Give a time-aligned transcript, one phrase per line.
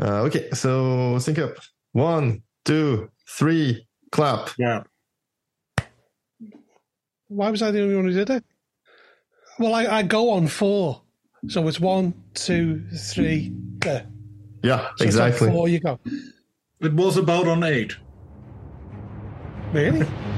[0.00, 1.56] Uh, okay, so sync up.
[1.92, 4.50] One, two, three, clap.
[4.58, 4.82] Yeah.
[7.28, 8.44] Why was I the only one who did it?
[9.58, 11.02] Well, I, I go on four.
[11.48, 14.06] So it's one, two, three, there.
[14.62, 15.50] Yeah, So it's on exactly.
[15.50, 15.98] four you go.
[16.80, 17.96] It was about on eight.
[19.72, 20.06] Really?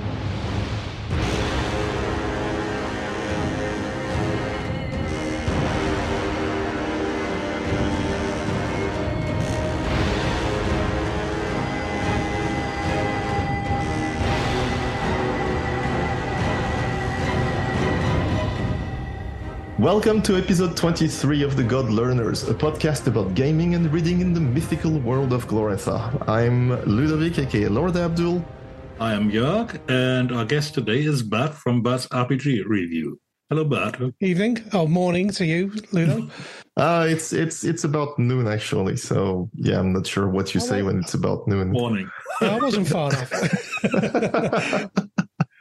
[19.78, 24.34] Welcome to episode 23 of The God Learners, a podcast about gaming and reading in
[24.34, 26.28] the mythical world of Glorantha.
[26.28, 28.44] I'm Ludovic, aka Lord Abdul.
[28.98, 33.20] I am Jörg, and our guest today is Bud from Bud's RPG Review.
[33.50, 34.14] Hello, Bud.
[34.18, 34.58] Evening?
[34.72, 36.28] Oh, morning to you, Ludo.
[36.76, 40.82] Uh, it's it's it's about noon actually, so yeah, I'm not sure what you say
[40.82, 41.70] when it's about noon.
[41.70, 42.10] Morning.
[42.40, 43.32] No, I wasn't far off.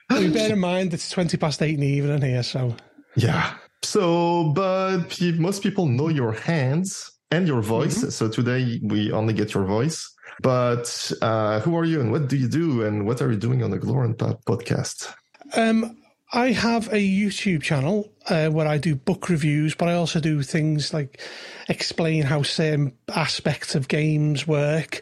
[0.10, 2.76] I mean, bear in mind it's 20 past eight in the evening here, so.
[3.16, 3.56] Yeah.
[3.84, 8.16] So, but most people know your hands and your voice.
[8.16, 10.14] So today we only get your voice.
[10.42, 13.64] But uh, who are you and what do you do and what are you doing
[13.64, 15.14] on the Glorant podcast?
[15.56, 15.98] Um,
[16.34, 20.44] I have a YouTube channel uh, where I do book reviews, but I also do
[20.44, 21.22] things like
[21.70, 25.02] explain how certain aspects of games work.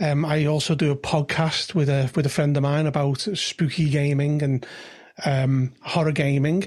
[0.00, 3.90] Um, I also do a podcast with a with a friend of mine about spooky
[3.90, 4.66] gaming and
[5.24, 6.66] um, horror gaming,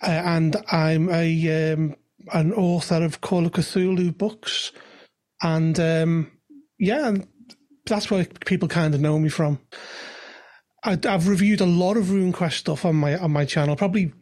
[0.00, 1.96] and I'm a um,
[2.32, 4.72] an author of Call of Cthulhu books,
[5.42, 6.30] and um,
[6.78, 7.16] yeah,
[7.86, 9.60] that's where people kind of know me from.
[10.84, 13.76] I, I've reviewed a lot of RuneQuest stuff on my on my channel.
[13.76, 14.12] Probably,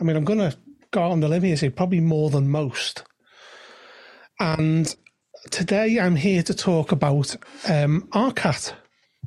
[0.00, 0.54] I mean, I'm gonna
[0.90, 3.04] go on the limb here say probably more than most.
[4.38, 4.94] And
[5.50, 7.36] today I'm here to talk about
[7.68, 8.72] um, Arkat.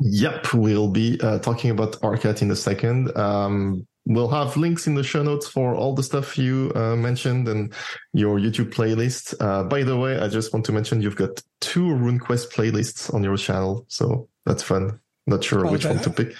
[0.02, 3.16] Yep, we'll be uh, talking about Arkat in a second.
[3.18, 7.47] Um, we'll have links in the show notes for all the stuff you uh, mentioned
[7.47, 7.72] and
[8.14, 9.34] your YouTube playlist.
[9.40, 13.24] Uh, by the way, I just want to mention you've got two RuneQuest playlists on
[13.24, 15.00] your channel, so that's fun.
[15.28, 16.34] Not sure Oh, which there- one to pick.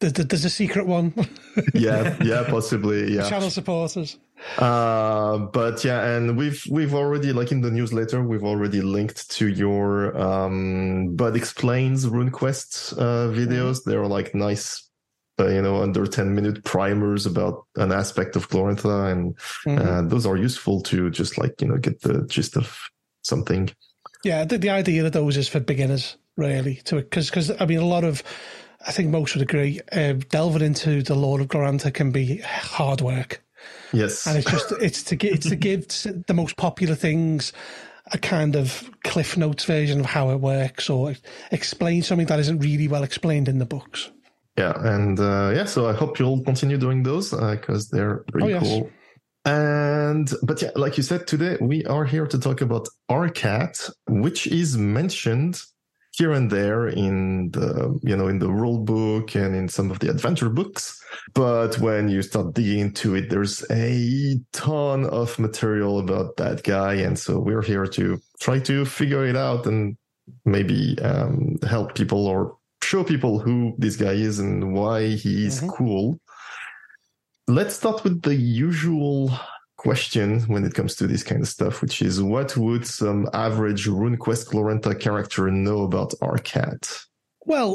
[0.00, 1.12] There- there- There's a secret one.
[1.74, 3.12] yeah, yeah, possibly.
[3.16, 3.28] Yeah.
[3.28, 4.16] Channel supporters.
[4.58, 9.46] Uh, but yeah, and we've we've already like in the newsletter we've already linked to
[9.48, 13.84] your um Bud explains RuneQuest uh, videos.
[13.84, 14.88] They're like nice,
[15.38, 19.78] uh, you know, under ten minute primers about an aspect of Glorantha, and Mhm.
[19.78, 22.78] uh, those are useful to just like you know get the gist of
[23.22, 23.70] something.
[24.24, 26.76] Yeah, the, the idea of those is for beginners, really.
[26.84, 28.22] To because because I mean, a lot of
[28.86, 29.80] I think most would agree.
[29.90, 33.42] Uh, delving into the Lord of Glorantha can be hard work.
[33.92, 35.86] Yes, and it's just it's to give it's to give
[36.26, 37.52] the most popular things
[38.12, 41.14] a kind of cliff notes version of how it works or
[41.52, 44.10] explain something that isn't really well explained in the books
[44.58, 48.50] Yeah, and uh, yeah, so I hope you'll continue doing those because they're pretty Oh,
[48.50, 48.62] yes.
[48.62, 48.90] cool.
[49.44, 54.46] And but yeah, like you said, today we are here to talk about Arkat, which
[54.46, 55.60] is mentioned
[56.12, 59.98] here and there in the you know in the rule book and in some of
[59.98, 61.02] the adventure books.
[61.34, 66.94] But when you start digging into it, there's a ton of material about that guy,
[66.94, 69.96] and so we're here to try to figure it out and
[70.44, 72.56] maybe um, help people or
[72.92, 75.68] show people who this guy is and why he's Mhm.
[75.76, 76.18] cool.
[77.48, 79.30] Let's start with the usual
[79.78, 83.82] question when it comes to this kind of stuff, which is what would some average
[83.88, 86.82] RuneQuest Glorantha character know about Arkat?
[87.46, 87.72] well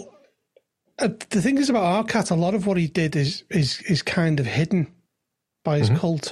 [0.99, 4.01] uh, the thing is about Arkat a lot of what he did is is is
[4.01, 4.87] kind of hidden
[5.65, 5.97] by his Mhm.
[5.99, 6.25] cult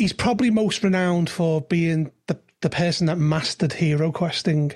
[0.00, 4.72] he's probably most renowned for being the the person that mastered hero questing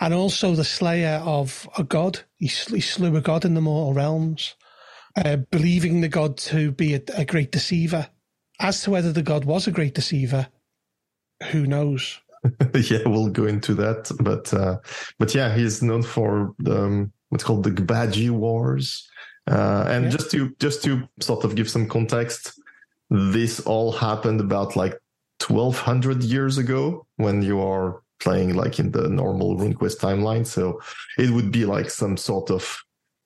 [0.00, 3.94] and also the slayer of a god he, he slew a god in the mortal
[3.94, 4.54] realms
[5.16, 8.08] uh, believing the god to be a, a great deceiver.
[8.60, 10.48] As to whether the god was a great deceiver,
[11.50, 12.20] who knows?
[12.74, 14.78] yeah, we'll go into that, but uh,
[15.18, 19.08] but yeah, he's known for the, um, what's called the Gbaji Wars,
[19.50, 20.10] uh, and Yeah.
[20.10, 22.60] just to just to sort of give some context,
[23.10, 24.98] this all happened about like
[25.38, 30.46] twelve hundred years ago when you are playing like in the normal RuneQuest timeline.
[30.46, 30.80] So
[31.18, 32.78] it would be like some sort of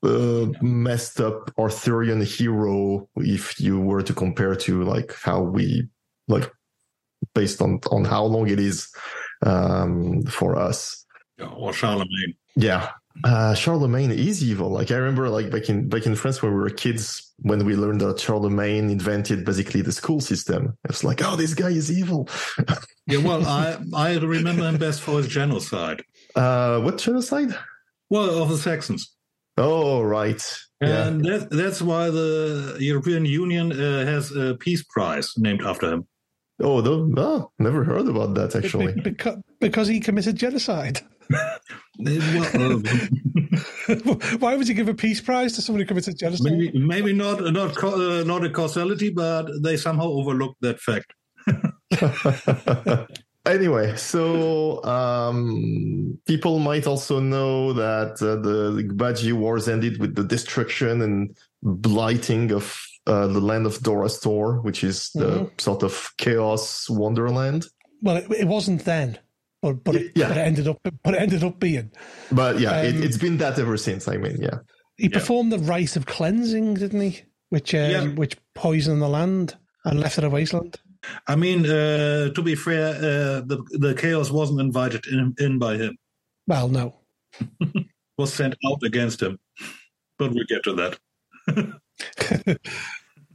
[0.02, 5.88] uh, messed up Arthurian hero if you were to compare to like how we
[6.28, 6.50] like
[7.34, 8.88] based on on how long it is
[9.44, 11.04] um for us
[11.38, 12.34] Yeah, or Charlemagne.
[12.56, 12.90] yeah
[13.24, 16.58] uh charlemagne is evil like i remember like back in back in france when we
[16.58, 21.36] were kids when we learned that charlemagne invented basically the school system it's like oh
[21.36, 22.28] this guy is evil
[23.06, 26.02] Yeah, well, I I remember him best for his genocide.
[26.34, 27.56] Uh, what genocide?
[28.08, 29.14] Well, of the Saxons.
[29.56, 30.42] Oh, right.
[30.80, 31.06] Yeah.
[31.06, 36.06] And that, that's why the European Union uh, has a peace prize named after him.
[36.62, 38.92] Oh, no, oh, never heard about that actually.
[39.02, 41.00] because, because he committed genocide.
[42.04, 42.78] Well,
[44.38, 46.52] Why would you give a peace prize to somebody who committed genocide?
[46.52, 51.12] maybe, maybe not not uh, not a causality, but they somehow overlooked that fact.
[53.46, 60.24] anyway, so um, people might also know that uh, the Gbaji Wars ended with the
[60.24, 65.60] destruction and blighting of uh, the land of Dorastor, which is the Mhm.
[65.60, 67.66] sort of chaos wonderland.
[68.02, 69.18] Well, it, it wasn't then,
[69.62, 70.28] but but it, Yeah.
[70.28, 71.90] but it ended up but it ended up being.
[72.32, 74.08] But yeah, it, Um, it's been that ever since.
[74.08, 74.58] I mean, yeah.
[74.96, 77.22] He performed the rite of cleansing, didn't he?
[77.48, 78.04] Which um, Yeah.
[78.08, 80.78] which poisoned the land and left it a wasteland.
[81.26, 85.76] I mean, uh, to be fair, uh, the the chaos wasn't invited in, in by
[85.78, 85.96] him;
[86.46, 87.00] Well, no.
[88.18, 89.38] was sent out against him.
[90.18, 90.98] But we'll get to that.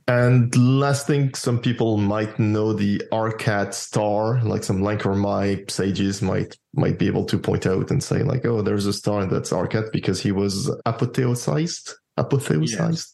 [0.08, 6.56] And last thing, some people might know the Arkat star, like some my sages might
[6.76, 9.92] might be able to point out and say, like, oh, there's a star that's Arkat
[9.92, 11.94] because he was apotheosized.
[12.20, 13.14] Apotheosized.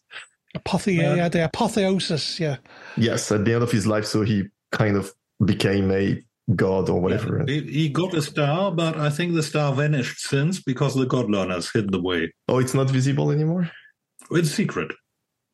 [0.57, 2.57] Apothea, yeah, the apotheosis, yeah.
[2.97, 4.43] Yes, at the end of his life, so he
[4.73, 5.13] kind of
[5.45, 6.21] became a
[6.55, 7.45] god or whatever.
[7.47, 11.29] He, he got a star, but I think the star vanished since because the God
[11.29, 12.33] learners hid the way.
[12.49, 13.71] Oh, it's not visible anymore.
[14.31, 14.91] It's secret.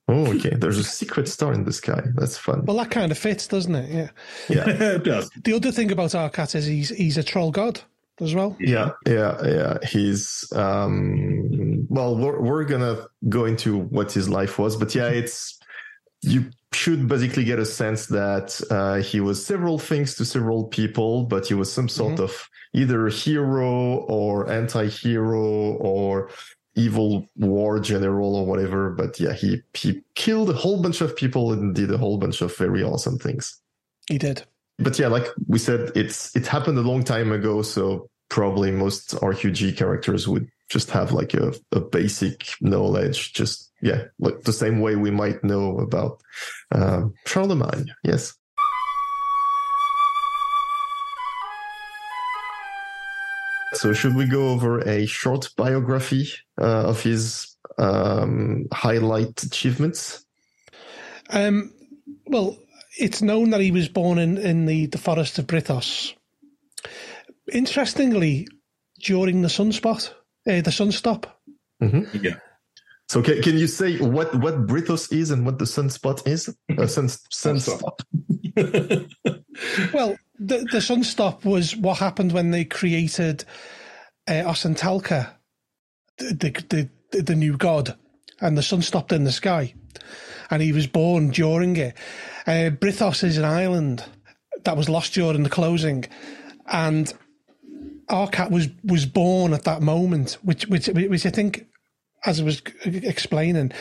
[0.10, 0.52] Oh, okay.
[0.56, 2.02] There's a secret star in the sky.
[2.16, 2.64] That's fun.
[2.66, 3.90] Well, that kind of fits, doesn't it?
[3.92, 4.10] Yeah.
[4.48, 4.70] Yeah.
[4.96, 5.30] it does.
[5.44, 7.82] The other thing about Arkat is he's he's a troll god
[8.20, 8.56] as well.
[8.60, 14.76] yeah yeah yeah he's um well we're, we're gonna go into what his life was
[14.76, 15.60] but yeah it's
[16.24, 21.26] you should basically get a sense that uh, he was several things to several people
[21.26, 22.24] but he was some sort Mhm.
[22.24, 26.32] of either hero or anti-hero or
[26.78, 31.52] evil war general or whatever but yeah he he killed a whole bunch of people
[31.52, 33.60] and did a whole bunch of very awesome things
[34.08, 34.44] He did.
[34.80, 39.16] but yeah, like we said, it's it happened a long time ago, so probably most
[39.16, 44.80] RQG characters would just have like a, a basic knowledge, just yeah, like the same
[44.80, 46.22] way we might know about
[46.72, 47.88] um, Charlemagne.
[48.04, 48.38] Yes.
[53.78, 56.30] So should we go over a short biography
[56.60, 60.26] uh, of his um, highlight achievements?
[61.30, 61.72] Um,
[62.26, 62.58] well,
[62.98, 66.14] it's known that he was born in, in the, the forest of Brithos.
[67.52, 68.48] Interestingly,
[69.00, 70.10] during the sunspot,
[70.48, 71.26] uh, the sunstop.
[71.80, 72.38] Yeah.
[73.10, 76.50] So can, can you say what, what Brithos is and what the sunspot is?
[76.78, 78.00] Uh, sun, sunstop.
[79.94, 83.44] Well, the, the sunstop was what happened when they created
[84.28, 84.54] uh,
[86.18, 87.96] the, the, the new god,
[88.42, 89.74] and the sun stopped in the sky.
[90.50, 91.96] And he was born during it.
[92.46, 94.06] Uh, Brithos is an island
[94.64, 96.06] that was lost during the closing.
[96.68, 97.14] And
[98.10, 101.68] Arcat was, was born at that moment, which, which, which I think,
[102.26, 103.74] as I was explaining,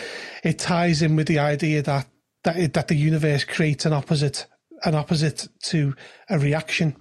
[0.42, 2.06] it ties in with the idea that,
[2.44, 4.46] that, it, that the universe creates an opposite
[4.84, 5.94] an opposite to
[6.30, 6.96] a reaction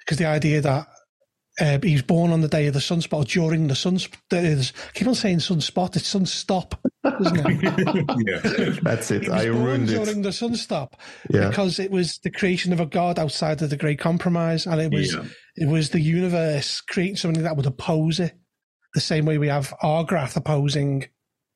[0.00, 0.86] because the idea that
[1.60, 4.16] uh, he was born on the day of the sunspot or during the sunspot.
[4.32, 6.72] I keep on saying sunspot, it's sunstop,
[7.20, 8.64] isn't it?
[8.66, 8.76] yeah.
[8.82, 9.28] That's it.
[9.28, 10.22] I born ruined during it.
[10.22, 10.92] the sunstop
[11.28, 11.48] Yeah.
[11.48, 14.90] because it was the creation of a god outside of the Great Compromise, and it
[14.92, 15.24] was Yeah.
[15.56, 18.34] it was the universe creating something that would oppose it,
[18.94, 21.06] the same way we have Argrath opposing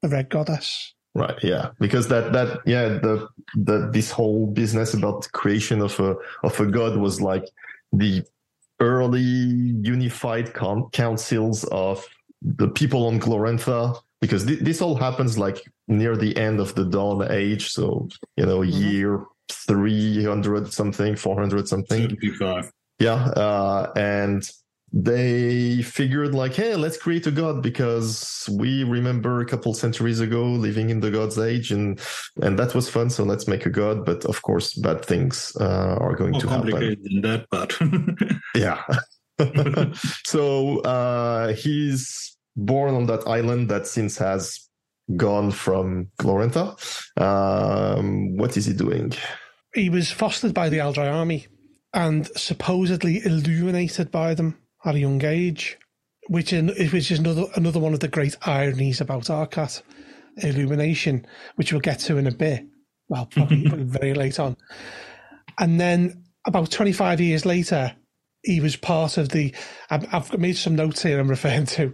[0.03, 0.94] the Red Goddess.
[1.14, 1.38] Right.
[1.42, 1.71] Yeah.
[1.78, 6.59] Because that, that, yeah, the, the, this whole business about the creation of a, of
[6.59, 7.44] a god was like
[7.92, 8.23] the
[8.80, 12.04] early unified con- councils of
[12.42, 13.97] the people on Glorantha.
[14.21, 17.71] Because thi- this all happens like near the end of the Dawn Age.
[17.71, 18.92] So, you know, Mhm.
[18.92, 22.00] year 300 something, 400 something.
[22.09, 22.73] 75.
[22.99, 24.49] Yeah, uh, and
[24.97, 30.45] they figured like, hey, let's create a god because we remember a couple centuries ago
[30.45, 32.01] living in the god's age, and
[32.41, 33.11] and that was fun.
[33.11, 34.05] So let's make a god.
[34.05, 36.71] But of course, bad things uh, are going More to happen.
[36.71, 37.77] complicated than that, but
[38.55, 38.85] Yeah.
[40.25, 44.61] so uh, he's born on that island that since has
[45.17, 46.77] gone from Glorantha.
[47.21, 49.13] Um, what is he doing?
[49.75, 51.49] He was fostered by the Eldrai army
[51.93, 55.79] and supposedly illuminated by them at a young age,
[56.29, 59.83] which in, which is another another one of the great ironies about Arkat
[60.38, 61.26] illumination,
[61.57, 62.64] which we'll get to in a bit.
[63.09, 64.57] Well, probably very late on.
[65.59, 67.95] And then about 25 years later,
[68.43, 69.55] he was part of the.
[69.91, 71.19] I've, I've made some notes here.
[71.19, 71.93] I'm referring to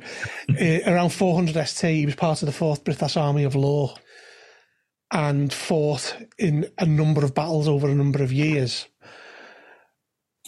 [0.51, 1.97] uh, around 400 ST.
[1.97, 3.95] He was part of the Fourth Brithini Army of Law,
[5.13, 8.87] and fought in a number of battles over a number of years.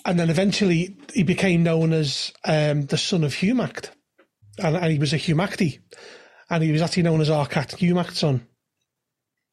[0.04, 3.90] And then eventually he became known as um, the son of Humakt,
[4.59, 5.78] and, and, he was a Humakti,
[6.50, 8.47] and he was actually known as Arkat Humakt's son.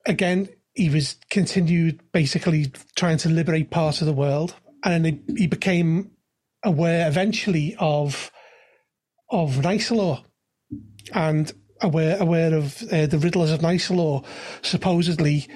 [0.05, 5.41] Again, he was continued basically trying to liberate parts of the world, and then he,
[5.41, 6.11] he became
[6.63, 8.31] aware eventually of
[9.29, 10.23] of Nysalor
[11.13, 11.51] and
[11.81, 14.25] aware aware of uh, the riddlers of Nysalor
[14.61, 15.47] supposedly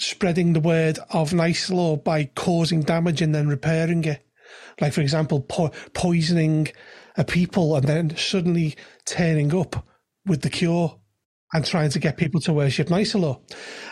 [0.00, 4.26] spreading the word of Nysalor by causing damage and then repairing it.
[4.80, 6.68] Like for example, po- poisoning
[7.16, 9.86] a people and then suddenly turning up
[10.24, 10.98] with the cure
[11.52, 13.40] and trying to get people to worship Nysalor.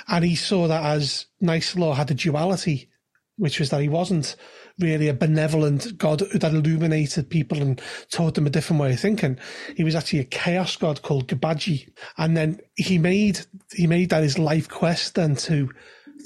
[0.08, 2.88] And he saw that as Nysalor had a duality,
[3.36, 4.34] which was that he wasn't
[4.78, 9.38] really a benevolent God that illuminated people and taught them a different way of thinking.
[9.76, 11.90] He was actually a chaos god called Gbaji.
[12.16, 13.40] And then he made
[13.74, 15.68] he made that his life quest then to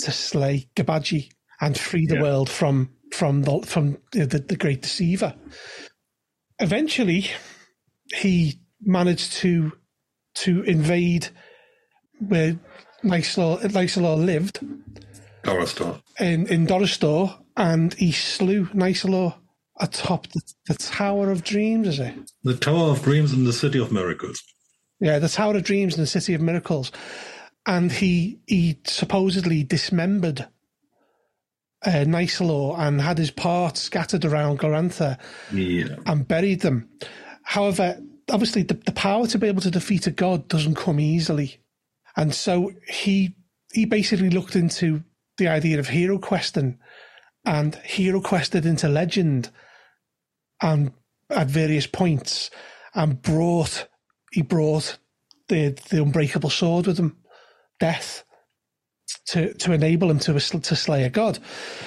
[0.01, 1.31] to slay Gbaji
[1.61, 2.23] and free the yeah.
[2.23, 5.35] world from from the from the, the great deceiver.
[6.59, 7.31] Eventually
[8.15, 9.73] he managed to
[10.35, 11.29] to invade
[12.21, 12.59] where
[13.05, 14.61] Nysalor lived.
[15.45, 16.01] Dorastor.
[16.21, 19.35] In in Dorastor and he slew Nysalor
[19.81, 22.15] atop the, the Tower of Dreams, is it?
[22.45, 24.43] The Tower of Dreams in the City of Miracles.
[25.01, 26.93] Yeah, the Tower of Dreams in the City of Miracles.
[27.67, 30.49] And he he supposedly dismembered
[31.85, 35.19] uh, Nysalor and had his parts scattered around Glorantha
[35.53, 35.97] yeah.
[36.07, 36.89] and buried them.
[37.43, 38.01] However,
[38.31, 41.61] obviously the, the power to be able to defeat a god doesn't come easily.
[42.17, 43.37] And so he
[43.73, 45.03] he basically looked into
[45.39, 46.79] the idea of hero questing
[47.45, 49.51] and hero quested into legend
[50.61, 50.93] and
[51.31, 52.51] at various points
[52.95, 53.89] and brought
[54.31, 54.99] he brought
[55.49, 57.17] the the unbreakable sword with him,
[57.83, 58.25] death,
[59.27, 61.41] to to enable him to to slay a god.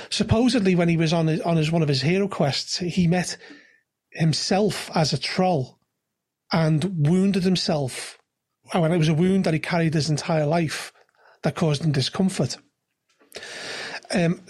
[0.09, 3.37] Supposedly, when he was on his, on his one of his hero quests, he met
[4.09, 5.79] himself as a troll
[6.51, 8.17] and wounded himself.
[8.73, 10.91] And when it was a wound that he carried his entire life
[11.43, 12.57] that caused him discomfort.
[14.11, 14.41] Um,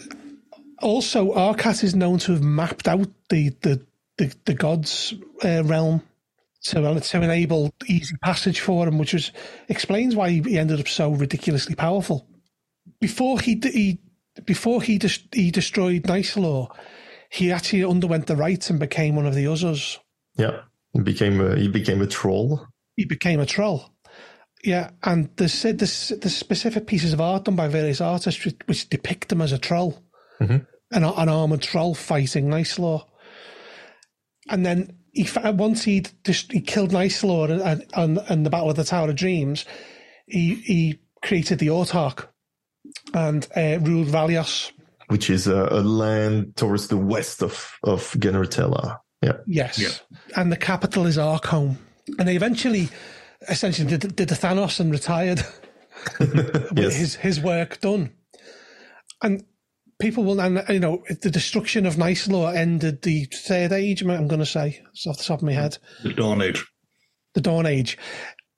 [0.82, 3.86] also, Arcat is known to have mapped out the the
[4.18, 6.02] the, the gods uh, realm
[6.66, 9.32] to to enable easy passage for him, which was
[9.70, 12.28] explains why he ended up so ridiculously powerful.
[13.00, 14.00] Before he he
[14.46, 16.70] before he de- he destroyed Nysalor,
[17.30, 19.98] he actually underwent the rites and became one of the Uzzers.
[20.38, 20.62] Yeah,
[20.94, 22.68] he became a, he became a troll.
[22.96, 23.92] He became a troll.
[24.64, 28.90] Yeah, and there's the the specific pieces of art done by various artists which, which
[28.90, 30.02] depict him as a troll
[30.42, 30.58] mm-hmm.
[30.92, 33.06] an, an armored troll fighting Nysalor.
[34.50, 37.50] And then he once he'd just, he killed Nysalor
[37.96, 39.66] and, and, the Battle of the Tower of Dreams,
[40.28, 42.28] he he created the Autarch
[43.14, 44.72] and uh, ruled Ralios,
[45.08, 49.00] which is a, a, land towards the west of of Genertela.
[49.22, 49.38] Yeah.
[49.48, 49.80] Yes.
[49.80, 50.20] Yeah.
[50.36, 51.78] And the capital is Arcombe.
[52.20, 52.90] And they eventually,
[53.50, 55.42] essentially, did, did the Thanos and retired
[56.20, 56.96] with yes.
[56.96, 58.12] his his work done.
[59.24, 59.46] And
[60.00, 64.02] people will, and you know, the destruction of Nysalor ended the third age.
[64.02, 66.66] I'm going to say, it's off the top of my head, the Dawn Age,
[67.34, 67.98] the Dawn Age,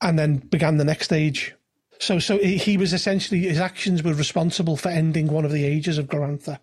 [0.01, 1.53] and then began the next age.
[1.99, 5.97] So, so he was essentially his actions were responsible for ending one of the ages
[5.97, 6.59] of Glorantha.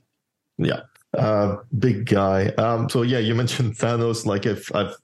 [0.59, 0.83] Yeah,
[1.17, 2.49] uh, big guy.
[2.51, 4.27] Um, so yeah, you mentioned Thanos.
[4.27, 4.97] Like if I've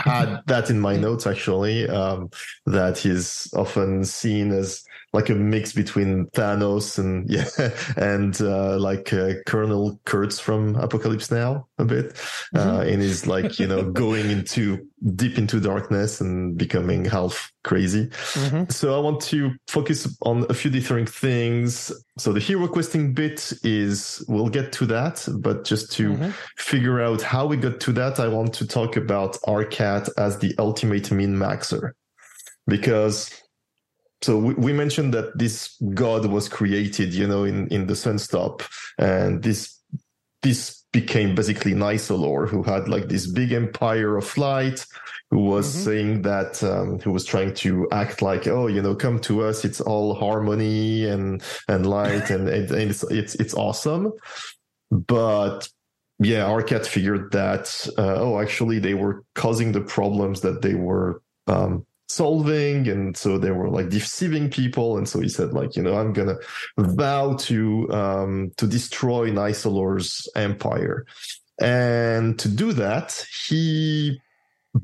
[0.00, 2.30] had that in my notes actually, um,
[2.66, 7.48] that he's often seen as like a mix between Thanos and yeah,
[7.96, 12.12] and uh, like uh, Colonel Kurtz from Apocalypse Now a bit,
[12.54, 12.88] uh, mm-hmm.
[12.88, 14.86] in his like you know going into
[15.16, 18.06] deep into darkness and becoming half crazy.
[18.06, 18.70] Mm-hmm.
[18.70, 21.92] So I want to focus on a few different things.
[22.18, 26.30] So the hero questing bit is we'll get to that, but just to mm-hmm.
[26.56, 30.54] figure out how we got to that, I want to talk about Arkat as the
[30.58, 31.92] ultimate min maxer
[32.66, 33.30] because
[34.22, 38.62] so we, we, mentioned that this god was created, you know, in, in the Sunstop,
[38.98, 39.78] and this
[40.42, 44.84] this became basically Nysalor, who had like this big empire of light,
[45.30, 45.84] who was mm-hmm.
[45.84, 49.64] saying that um, who was trying to act like, oh, you know, come to us,
[49.64, 54.12] it's all harmony and and light, and, and it's it's it's awesome,
[54.90, 55.68] but
[56.18, 61.22] yeah, Arkat figured that uh, oh, actually, they were causing the problems that they were
[61.46, 65.82] um, solving and so they were like deceiving people and so he said like you
[65.82, 66.36] know i'm gonna
[66.76, 71.06] vow to um to destroy Nysalor's empire
[71.60, 74.20] And to do that, he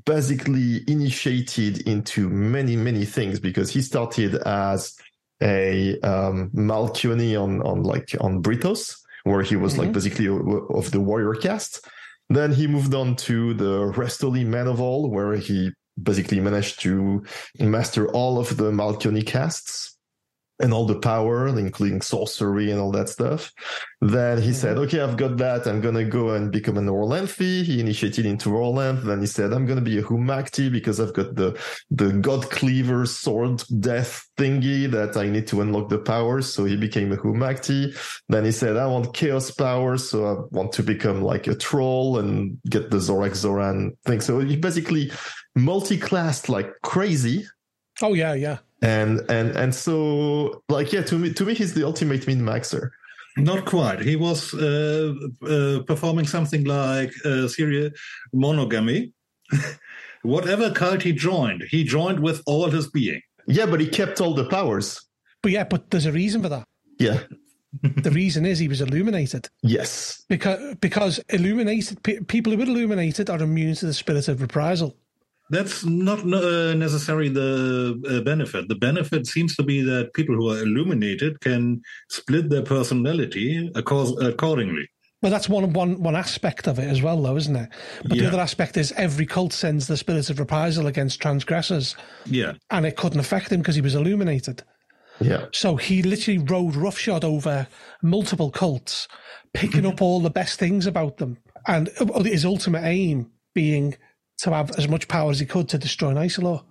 [0.05, 4.95] basically initiated into many, many things because he started as
[5.43, 9.83] a um, on, on like on Brithos where he was mm-hmm.
[9.83, 11.87] like basically of the warrior caste.
[12.29, 15.71] Then he moved on to the Restoli Man of All, where he
[16.03, 17.25] basically managed to
[17.59, 19.97] master all of the Malkioni casts
[20.59, 23.53] and all the power, including sorcery and all that stuff.
[24.01, 24.55] Then he mm-hmm.
[24.55, 25.67] said, okay, I've got that.
[25.67, 27.63] I'm going to go and become an Orlanthi.
[27.63, 29.03] He initiated into Orlanth.
[29.03, 31.61] Then he said, I'm going to be a Humakti because I've got the,
[31.91, 36.53] the God Cleaver sword death thingy that I need to unlock the powers.
[36.53, 37.95] So he became a Humakti.
[38.29, 40.09] Then he said, I want chaos powers.
[40.09, 44.21] So I want to become like a troll and get the Zorak Zoran thing.
[44.21, 45.11] So he basically
[45.57, 47.45] multi-classed like crazy.
[48.03, 48.59] Oh yeah, yeah.
[48.83, 52.91] And and and so like yeah to me to me he's the ultimate min maxer
[53.37, 54.01] not quite.
[54.01, 57.91] He was uh, uh, performing something like uh, serial
[58.33, 59.13] monogamy.
[60.23, 63.21] Whatever cult he joined he joined with all his being.
[63.47, 65.01] Yeah but he kept all the powers.
[65.43, 66.65] But yeah but there's a reason for that.
[66.99, 67.21] Yeah.
[67.83, 69.51] The reason is he was illuminated.
[69.63, 74.97] Yes, because because illuminated people who are illuminated are immune to the spirit of reprisal.
[75.49, 78.69] That's not uh, necessarily the uh, benefit.
[78.69, 84.89] The benefit seems to be that people who are illuminated can split their personality accordingly.
[85.23, 87.71] Well, that's one one one aspect of it as well, though, isn't it?
[88.03, 88.23] But yeah.
[88.23, 91.97] the other aspect is every cult sends the spirit of reprisal against transgressors.
[92.27, 94.63] Yeah, and it couldn't affect him because he was illuminated.
[95.21, 95.47] Yeah.
[95.53, 97.67] So he literally rode roughshod over
[98.03, 99.09] multiple cults,
[99.55, 103.97] picking up all the best things about them, and uh, his ultimate aim being
[104.39, 106.65] to have as much power as he could to destroy Nysalor.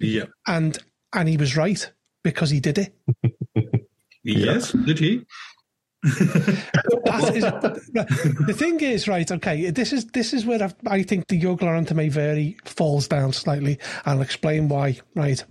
[0.00, 0.24] Yeah.
[0.46, 0.78] And
[1.12, 1.90] and he was right
[2.22, 2.94] because he did it.
[4.22, 5.26] yes, did he?
[6.04, 9.30] is, the thing is, right?
[9.30, 13.34] Okay, this is this is where I've, i think the Yogg-Lorantha may vary falls down
[13.34, 13.78] slightly.
[14.06, 14.98] I'll explain why.
[15.14, 15.44] Right,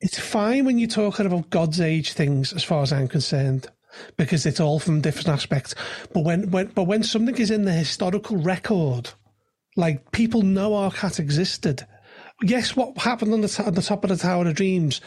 [0.00, 3.68] it's fine when you're talking about God's age things, as far as I'm concerned,
[4.16, 5.74] because it's all from different aspects.
[6.12, 9.10] But when when but when something is in the historical record,
[9.76, 11.86] like people know Arkat existed.
[12.42, 15.00] Yes, what happened on the, t- on the top of the Tower of Dreams,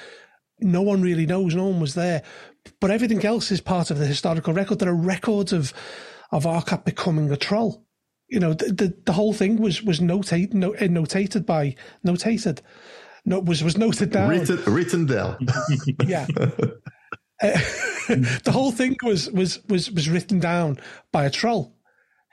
[0.59, 1.55] no one really knows.
[1.55, 2.23] No one was there,
[2.79, 4.79] but everything else is part of the historical record.
[4.79, 5.73] There are records of
[6.31, 7.85] of Arkat becoming a troll.
[8.29, 12.59] You know, the the, the whole thing was was notate, no, eh, notated by notated.
[13.25, 14.29] No, was was noted down.
[14.29, 15.37] Written, written down.
[16.05, 16.27] yeah.
[17.41, 17.59] Uh,
[18.09, 20.79] the whole thing was was was was written down
[21.11, 21.75] by a troll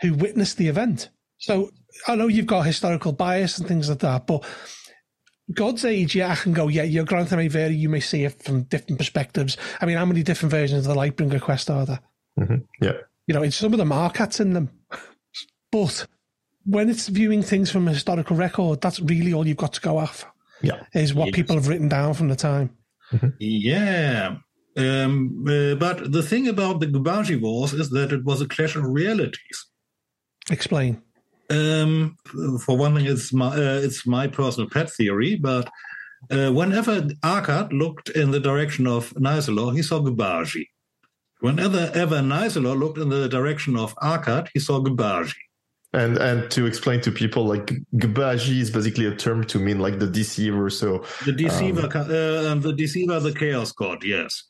[0.01, 1.11] who witnessed the event.
[1.39, 1.71] So
[2.07, 4.45] I know you've got historical bias and things like that, but
[5.53, 7.75] God's Age, yeah, I can go, yeah, your Glorantha may vary.
[7.75, 9.57] You may see it from different perspectives.
[9.81, 12.01] I mean, how many different versions of the Lightbringer quest are there?
[12.39, 12.57] Mm-hmm.
[12.83, 12.93] Yeah.
[13.27, 14.71] You know, some of them are cats in them.
[15.73, 16.07] but
[16.65, 19.99] when it's viewing things from a historical record, that's really all you've got to go
[19.99, 20.25] off.
[20.63, 20.83] Yeah.
[20.95, 21.37] Is what yes.
[21.37, 22.71] people have written down from the time.
[23.13, 23.29] Mm-hmm.
[23.39, 24.37] Yeah.
[24.77, 28.75] Um, uh, but the thing about the Gbaji Wars is that it was a clash
[28.75, 29.67] of realities.
[30.51, 31.03] Explain.
[31.49, 32.17] Um,
[32.61, 35.71] for one thing, it's my uh, it's my personal pet theory, but
[36.31, 40.67] uh, whenever Arkat looked in the direction of Nysalor, he saw Gbaji.
[41.41, 45.35] Whenever ever Nysalor looked in the direction of Arkat, he saw Gbaji.
[45.93, 49.99] And and to explain to people, like Gbaji is basically a term to mean like
[49.99, 50.69] the deceiver.
[50.69, 54.03] So the deceiver, um, uh, the deceiver, the chaos god.
[54.03, 54.45] Yes.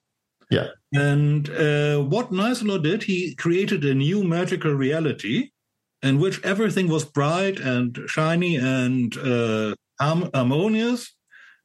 [0.51, 0.69] Yeah.
[0.93, 5.51] And uh, what Nysalor did, he created a new magical reality
[6.07, 11.15] in which everything was bright and shiny and uh, harmonious.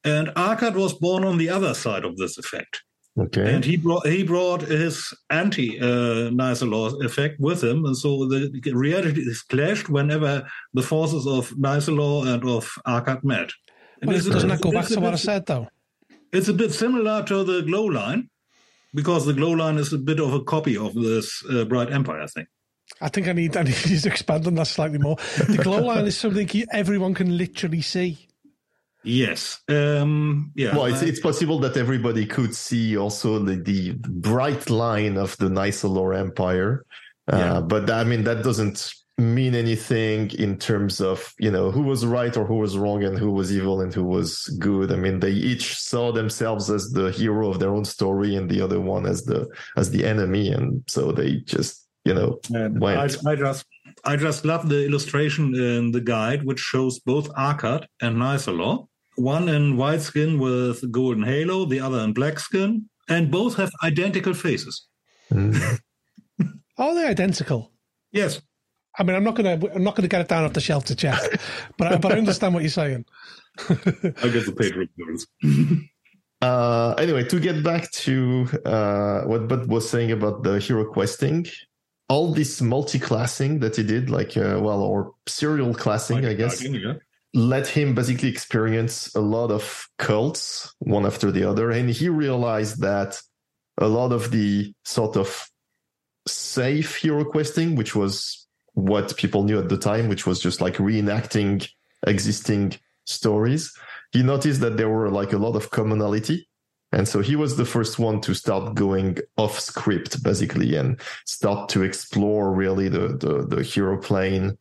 [0.03, 2.81] And Arkat was born on the other side of this effect.
[3.19, 3.53] Okay.
[3.53, 8.49] And he brought he brought his anti uh, Nysalor effect with him, and so the
[8.73, 13.49] reality is clashed whenever the forces of Nysalor and of Arkat met.
[14.01, 15.67] Well, doesn't that go back to what I said, though?
[16.31, 18.29] It's a bit similar to the glow line,
[18.93, 22.27] because the glow line is a bit of a copy of this uh, Bright Empire
[22.27, 22.47] thing.
[22.99, 25.15] I think I need I need to expand on that slightly more.
[25.47, 28.27] The glow line is something everyone can literally see.
[29.03, 29.59] Yes.
[29.67, 30.75] Um, yeah.
[30.75, 35.47] Well, it's, it's possible that everybody could see also the, the bright line of the
[35.47, 36.85] Nysalor Empire.
[37.31, 37.59] Uh, yeah.
[37.61, 42.35] But I mean, that doesn't mean anything in terms of, you know, who was right
[42.37, 44.91] or who was wrong and who was evil and who was good.
[44.91, 48.61] I mean, they each saw themselves as the hero of their own story and the
[48.61, 50.51] other one as the, as the enemy.
[50.51, 53.65] And so they just you know I, I, just
[54.03, 58.87] I just love the illustration in the guide, which shows both Arkat and Nysalor.
[59.15, 63.71] One in white skin with golden halo, the other in black skin, and both have
[63.83, 64.87] identical faces.
[65.31, 65.79] Mm.
[66.77, 67.71] Are they identical?
[68.11, 68.41] Yes.
[68.97, 70.95] I mean, I'm not gonna I'm not gonna get it down off the shelf to
[70.95, 71.19] check,
[71.77, 73.05] but I, but I understand what you're saying.
[73.69, 75.27] I get the paid reports.
[76.41, 81.45] Uh, anyway, to get back to uh, what Bud was saying about the hero questing,
[82.11, 86.95] all this multi-classing that he did, like uh, well, or serial classing, I guess, Yeah.
[87.33, 89.63] let him basically experience a lot of
[89.97, 90.45] cults
[90.79, 93.11] one after the other, and he realized that
[93.77, 95.29] a lot of the sort of
[96.27, 98.15] safe hero questing, which was
[98.73, 101.67] what people knew at the time, which was just like reenacting
[102.15, 102.65] existing
[103.05, 103.63] stories,
[104.11, 106.47] he noticed that there were like a lot of commonality.
[106.91, 111.69] And so he was the first one to start going off script basically and start
[111.69, 114.57] to explore really the, the, the hero plane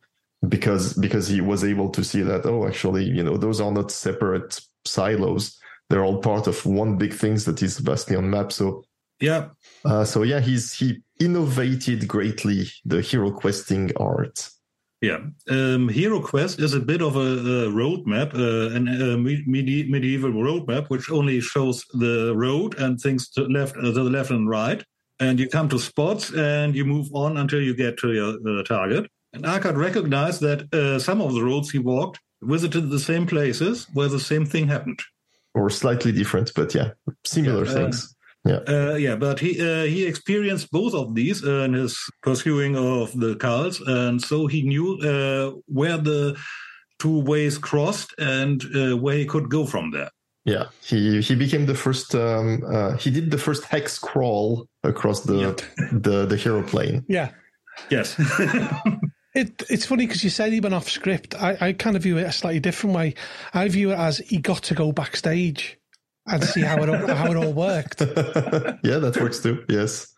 [0.47, 3.91] because, because he was able to see that, oh, actually, you know, those are not
[3.91, 5.59] separate silos.
[5.89, 8.53] They're all part of one big things that is vastly on map.
[8.53, 8.85] So
[9.19, 9.49] Yeah.
[9.83, 14.49] uh, so yeah, he's he innovated greatly the hero questing art.
[15.01, 15.17] Yeah,
[15.49, 20.31] um, Hero Quest is a bit of a, a roadmap, uh, an a medi- medieval
[20.31, 24.47] roadmap, which only shows the road and things to left, uh, to the left and
[24.47, 24.83] right.
[25.19, 28.63] And you come to spots and you move on until you get to your uh,
[28.63, 29.09] target.
[29.33, 33.87] And Arkat recognized that uh, some of the roads he walked visited the same places
[33.93, 34.99] where the same thing happened.
[35.55, 36.91] Or slightly different, but yeah,
[37.25, 37.91] similar Yeah, uh,
[38.45, 38.69] things.
[38.69, 43.17] Uh, yeah, but he uh, he experienced both of these uh, in his pursuing of
[43.19, 46.37] the cults, and so he knew uh, where the
[46.99, 50.09] two ways crossed and uh, where he could go from there.
[50.45, 52.15] Yeah, he he became the first.
[52.15, 55.61] Um, uh, he did the first hex crawl across the Yep.
[56.01, 57.05] the the hero plane.
[57.07, 57.29] Yeah.
[57.89, 58.19] Yes,
[59.33, 61.35] It, it's funny because you said he went off script.
[61.35, 63.13] I, I kind of view it a slightly different way.
[63.53, 65.79] I view it as he got to go backstage
[66.31, 68.01] and see how it all, how it all worked.
[68.83, 69.63] yeah, that works too.
[69.67, 70.13] Yes,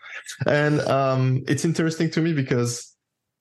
[0.46, 2.96] and um, it's interesting to me because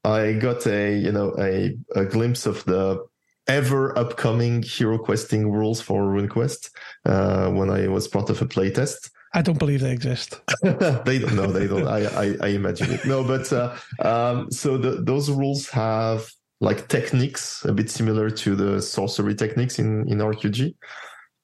[0.04, 3.04] I got a you know a a glimpse of the
[3.48, 6.70] ever upcoming hero questing rules for RuneQuest
[7.06, 9.10] uh, when I was part of a playtest.
[9.34, 10.40] I don't believe they exist.
[10.62, 11.50] they don't know.
[11.50, 11.88] They don't.
[11.88, 13.04] I, I, I imagine it.
[13.06, 16.30] No, but uh, um, so the, those rules have
[16.60, 20.74] like techniques a bit similar to the sorcery techniques in in RQG,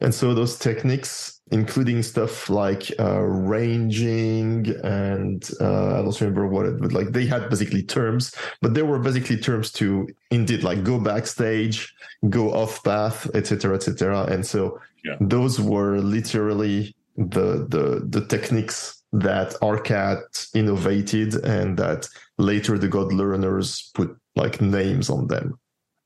[0.00, 6.66] and so those techniques, including stuff like uh, ranging and uh, I don't remember what
[6.66, 8.32] it, but like they had basically terms,
[8.62, 11.92] but there were basically terms to indeed like go backstage,
[12.28, 14.24] go off path, etc., etc.
[14.24, 15.16] And so Yeah.
[15.20, 22.06] those were literally the the the techniques that Arkat innovated and that
[22.36, 25.58] later the God learners put like names on them.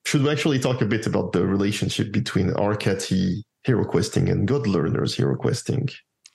[0.07, 4.67] Should we actually talk a bit about the relationship between Arkati hero questing and God
[4.67, 5.89] learners hero questing?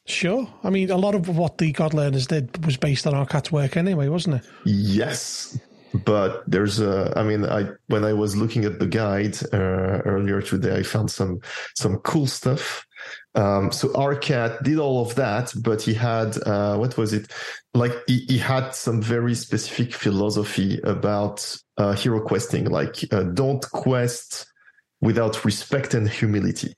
[0.07, 0.47] Sure.
[0.63, 3.75] I mean, a lot of what the God Learners did was based on Arkat's work
[3.75, 4.49] anyway, wasn't it?
[4.63, 5.59] Yes,
[6.05, 7.13] but there's a.
[7.17, 11.11] I mean, I when I was looking at the guide uh, earlier today, I found
[11.11, 11.41] some
[11.75, 12.85] some cool stuff.
[13.35, 17.29] Um, so Arkat did all of that, but he had uh, what was it?
[17.73, 23.69] Like he, he had some very specific philosophy about uh, hero questing, like uh, don't
[23.71, 24.47] quest
[25.01, 26.73] without respect and humility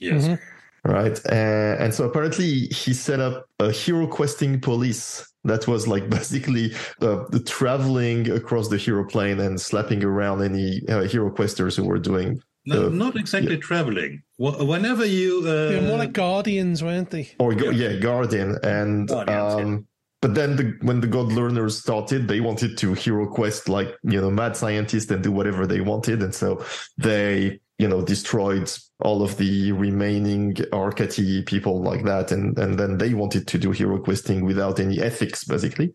[0.00, 0.26] yes.
[0.26, 0.38] Mhm.
[0.84, 1.18] right?
[1.26, 6.72] Uh, and so apparently he set up a hero questing police that was like basically
[7.02, 11.84] uh, the traveling across the hero plane and slapping around any uh, hero questers who
[11.84, 14.22] were doing No, Uh, not exactly traveling.
[14.38, 17.26] Whenever you, uh, They were more like Guardians, weren't they?
[17.38, 17.94] or go, yeah.
[18.08, 19.64] guardian and Guardians, yeah.
[19.64, 19.86] um
[20.22, 24.20] but then the, when the god learners started they wanted to hero quest like you
[24.20, 26.48] know mad scientists and do whatever they wanted and so
[27.06, 28.68] they you know destroyed
[29.00, 33.70] all of the remaining Arkati people like that and and then they wanted to do
[33.72, 35.88] hero questing without any ethics basically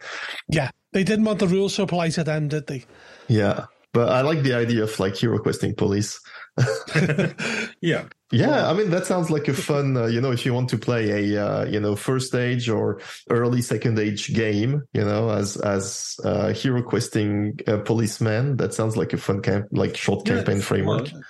[0.50, 0.70] Yeah.
[0.94, 2.82] They didn't want the rules to apply to them, did they?
[3.28, 6.20] yeah but i like the idea of like hero questing police
[7.82, 9.98] yeah, Yeah, I mean that sounds like a fun.
[9.98, 11.04] Uh, you know, if you want to play
[11.36, 16.16] a uh, you know first age or early second age game, you know, as as
[16.24, 20.62] uh, hero questing uh, policeman, that sounds like a fun camp, like short Yeah, campaign
[20.62, 21.12] framework.
[21.12, 21.22] well,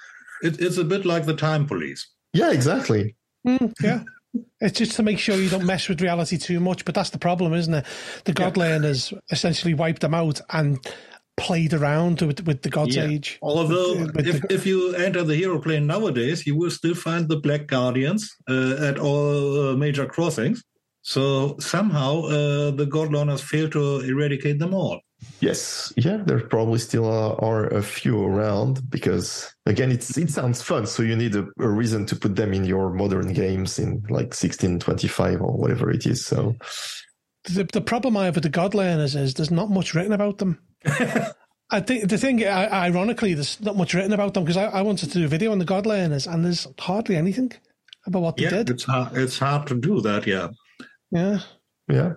[0.46, 2.08] it, it's a bit like the time police.
[2.34, 3.16] yeah, exactly.
[3.48, 4.04] Mm, yeah.
[4.60, 7.18] It's just to make sure you don't mess with reality too much, but that's the
[7.20, 7.86] problem, isn't it?
[8.26, 10.78] The God Learners essentially wiped them out and
[11.38, 13.08] played around with, with the God's Yeah.
[13.08, 13.40] Age.
[13.42, 17.30] Although, With if, the- if you enter the hero plane nowadays, you will still find
[17.30, 20.62] the Black Guardians uh, at all uh, major crossings.
[21.02, 25.00] So somehow uh, the God Learners fail to eradicate them all.
[25.42, 30.62] Yes, yeah, there probably still are, are a few around because again, it's it sounds
[30.62, 30.88] fun.
[30.88, 34.34] So you need a, a reason to put them in your modern games in like
[34.34, 36.26] sixteen twenty five or whatever it is.
[36.26, 36.56] So
[37.44, 40.38] The, the problem I have with the God Learners is there's not much written about
[40.38, 40.60] them.
[41.72, 45.12] I think the thing, ironically, there's not much written about them because I, I, wanted
[45.12, 47.52] to do a video on the God Learners, and there's hardly anything
[48.06, 48.70] about what they did.
[48.70, 50.28] It's hard, it's hard to do that.
[50.28, 50.50] Yeah.
[51.12, 51.40] Yeah.
[51.88, 52.14] Yeah.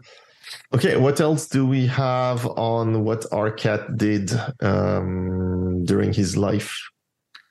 [0.75, 6.77] Okay, what else do we have on what Arkat did um, during his life?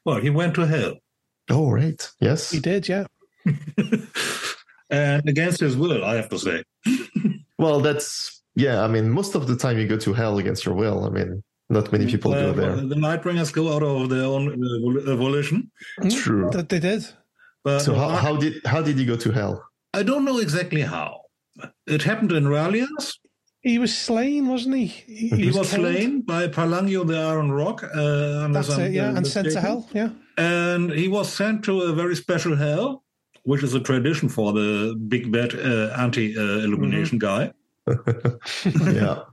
[0.05, 0.95] Well, he went to hell.
[1.49, 2.09] Oh, right.
[2.19, 2.51] Yes.
[2.51, 3.05] He did, yeah.
[4.89, 6.63] and against his will, I have to say.
[7.57, 10.75] well, that's, yeah, I mean, most of the time you go to hell against your
[10.75, 11.05] will.
[11.05, 12.75] I mean, not many people go there.
[12.75, 15.69] The Lightbringers go out of their own uh, volition.
[16.09, 16.49] True.
[16.51, 17.05] That they did.
[17.63, 19.65] But so how, how did how did he go to hell?
[19.93, 21.21] I don't know exactly how.
[21.85, 23.17] It happened in Ralios.
[23.61, 24.85] He was slain, wasn't he?
[24.85, 27.83] He, he was, was slain by Palangio the Iron Vrok.
[27.83, 30.09] Uh, That's it, yeah, and sent to hell, yeah.
[30.37, 33.03] And he was sent to a very special hell,
[33.43, 37.49] which is a tradition for the big bad uh, anti-illumination uh,
[37.87, 38.03] mm-hmm.
[38.07, 38.91] guy.
[38.93, 39.23] yeah,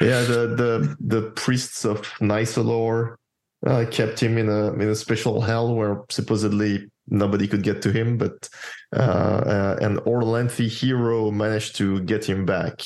[0.00, 0.22] yeah.
[0.22, 3.16] The the the priests of Nysalor
[3.66, 7.92] uh, kept him in a in a special hell where supposedly nobody could get to
[7.92, 8.48] him, but
[8.94, 12.82] uh, uh, an Orlanthi hero managed to get him back,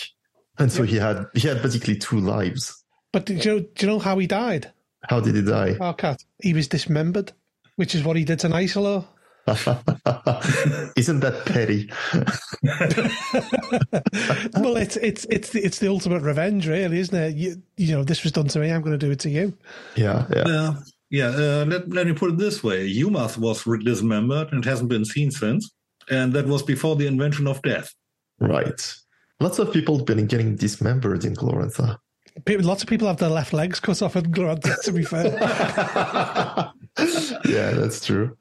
[0.58, 2.84] and so he had he had basically two lives.
[3.12, 4.72] But do you know, do you know how he died?
[5.08, 5.76] How did he die?
[5.80, 6.24] Oh, cat.
[6.42, 7.32] He was dismembered,
[7.76, 9.04] which is what he did to Nysalor.
[10.96, 11.90] Isn't that petty?
[14.58, 17.36] well, it's it's it's the, it's the ultimate revenge, really, isn't it?
[17.36, 18.70] You, you know, this was done to me.
[18.70, 19.52] I'm going to do it to you.
[19.96, 20.76] Yeah, yeah.
[21.10, 22.92] Yeah, uh, let, let me put it this way.
[22.92, 25.70] Umath was dismembered and hasn't been seen since.
[26.10, 27.94] And that was before the invention of death.
[28.40, 28.94] Right.
[29.40, 31.98] Lots of people have been getting dismembered in Glorantha.
[32.44, 35.24] People, lots of people have their left legs cut off in Glorantha, to be fair.
[37.44, 38.36] yeah, that's true.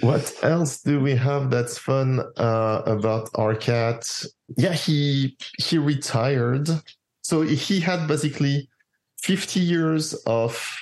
[0.00, 4.26] What else do we have that's fun uh, about Arkat?
[4.56, 6.68] Yeah, he he retired.
[7.22, 8.68] So he had basically
[9.22, 10.78] 50 years of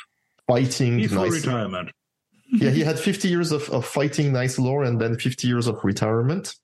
[0.46, 1.44] fighting Before nice.
[1.44, 1.90] retirement.
[2.52, 6.54] yeah, he had 50 years of, of fighting lore and then 50 years of retirement,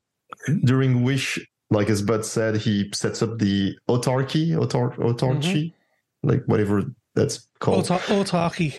[0.65, 6.29] during which, like as Bud said, he sets up the autarky, autar- autarchy, mm-hmm.
[6.29, 7.87] like whatever that's called.
[7.87, 8.79] Autar- autarky.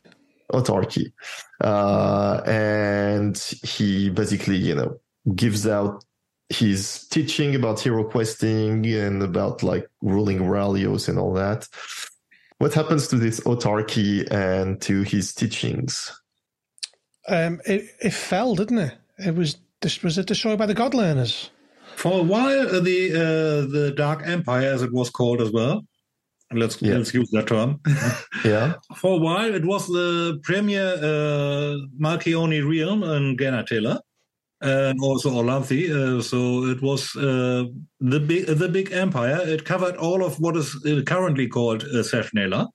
[0.52, 1.12] Autarky.
[1.62, 5.00] Uh, and he basically, you know,
[5.36, 6.04] gives out
[6.50, 11.68] his teaching about hero questing and about like ruling Ralios and all that.
[12.58, 16.12] What happens to this autarky and to his teachings?
[17.28, 18.98] Um, it, it fell, didn't it?
[19.18, 19.58] It was
[20.02, 21.50] was it destroyed by the God Learners?
[21.96, 25.86] For a while, uh, the uh, the Dark Empire, as it was called as well.
[26.52, 26.96] Let's yeah.
[26.96, 27.82] let's use that term.
[28.46, 28.76] yeah.
[28.96, 34.00] For a while, it was the premier uh, Malkioni realm in Genertela
[34.64, 35.90] and also Orlanthi.
[35.90, 37.66] Uh, so it was uh,
[38.00, 39.40] the big the big empire.
[39.44, 42.70] It covered all of what is uh, currently called uh, Seshnela,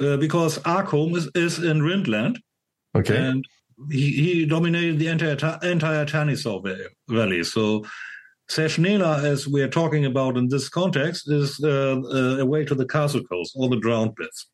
[0.00, 2.36] uh, because Archolm is, is in Rindland.
[2.96, 3.16] Okay.
[3.16, 3.44] And
[3.90, 7.42] he, he dominated the entire entire Tanisor Valley.
[7.42, 7.84] So
[8.50, 12.74] Seshnela, as we are talking about in this context, is uh, uh, a way to
[12.74, 14.46] the castle coast, all the drowned bits.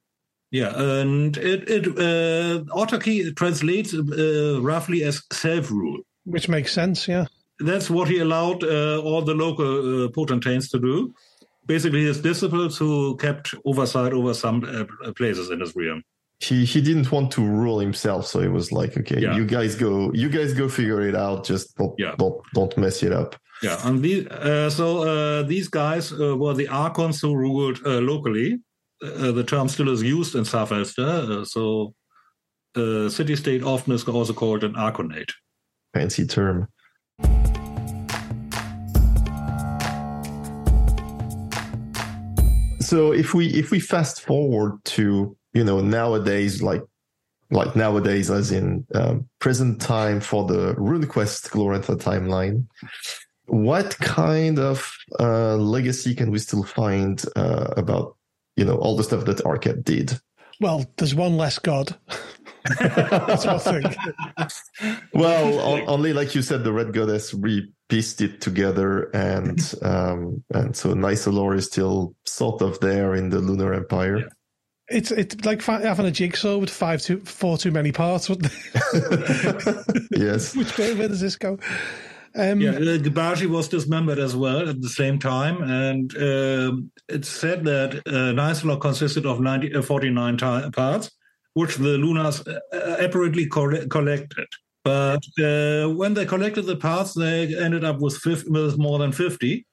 [0.51, 6.01] Yeah, and it it uh, autarky translates uh, roughly as self rule.
[6.25, 7.27] Which makes sense, yeah.
[7.59, 11.15] That's what he allowed uh, all the local uh, potentates to do.
[11.67, 16.03] Basically, his disciples who kept oversight over some uh, places in his realm.
[16.39, 19.37] He he didn't want to rule himself, so he was like, "Okay, yeah.
[19.37, 21.45] you guys go, you guys go figure it out.
[21.45, 22.15] Just don't yeah.
[22.17, 26.55] don't, don't mess it up." Yeah, and these, uh, so uh, these guys uh, were
[26.55, 28.59] the archons who ruled locally.
[29.01, 31.95] the term still is used in South Southeaster, so
[33.09, 35.33] city-state often is also called an archonate
[35.93, 36.69] fancy term.
[42.81, 46.83] So if we if we fast forward to you know nowadays like
[47.51, 52.67] like nowadays as in um, present time for the RuneQuest Glorantha timeline,
[53.47, 58.17] what kind of uh, legacy can we still find uh, about
[58.57, 60.19] you know all the stuff that Arkat did?
[60.61, 61.97] Well, there's one less god.
[62.79, 63.97] That's what I think.
[65.13, 70.95] Well, only like you said, the Red Goddess repieced it together, and um, and so
[70.95, 74.19] Nysalor is still sort of there in the Lunar Empire.
[74.19, 74.27] Yeah.
[74.89, 78.29] It's it's like having a jigsaw with five too four too many parts.
[80.11, 80.57] yes.
[80.57, 81.59] Which way where does this go?
[82.35, 86.77] Um, yeah, uh, Gbaji was dismembered as well at the same time, and uh,
[87.09, 91.11] it's said that uh, Nysolor consisted of 90, uh, 49 t- parts,
[91.55, 94.47] which the Lunars uh, uh, apparently co- collected.
[94.85, 99.13] But uh, when they collected the parts, they ended up with, 50, with more than
[99.13, 99.67] 50.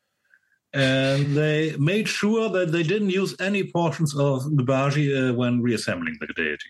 [0.73, 6.17] and they made sure that they didn't use any portions of Gbaji uh, when reassembling
[6.19, 6.69] the deity.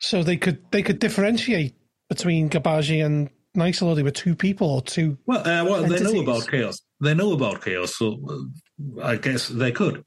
[0.00, 1.74] So they could they could differentiate
[2.08, 3.94] between Gbaji and Nysalor.
[3.94, 5.16] They were two people or two.
[5.26, 6.80] Well, uh, well, they know about chaos.
[7.00, 10.04] They know about chaos, so uh, I guess they could.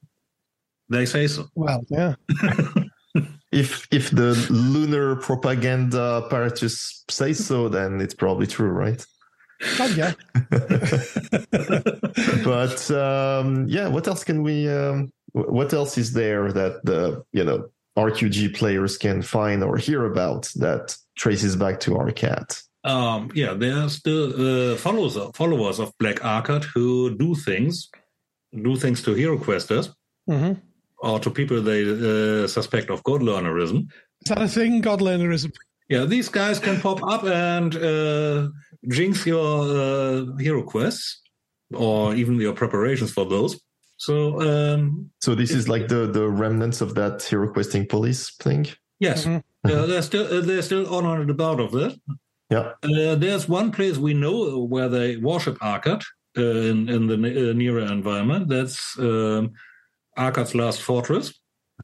[0.90, 1.46] They say so.
[1.54, 2.14] Well, yeah.
[3.50, 9.04] If if the lunar propaganda apparatus says so, then it's probably true, right?
[9.80, 10.12] Oh, yeah.
[12.44, 14.68] but um, yeah, what else can we?
[14.68, 20.04] Um, what else is there that the you know RQG players can find or hear
[20.04, 22.62] about that traces back to Arkat?
[22.84, 27.90] Um, yeah, there's are still uh, followers of, followers of Black Arkat who do things,
[28.54, 29.92] do things to hero questers
[30.28, 30.52] hmm
[31.00, 33.86] or to people they uh, suspect of god learnerism.
[34.22, 34.80] Is that a thing?
[34.80, 35.52] God learnerism.
[35.88, 38.48] Yeah, these guys can pop up and uh,
[38.88, 41.22] jinx your uh, hero quests
[41.72, 43.60] or even your preparations for those.
[43.96, 48.66] So um, So this is like the the remnants of that hero questing police thing.
[49.00, 49.42] yes, Mhm.
[49.64, 51.98] uh, they're still uh, they're still on and about of that.
[52.50, 52.72] Yeah.
[52.82, 56.02] Uh, there's one place we know where they worship Arkat
[56.36, 58.48] uh, in, in the ne- uh, nearer environment.
[58.48, 59.52] That's um,
[60.18, 61.32] Arkat's last fortress.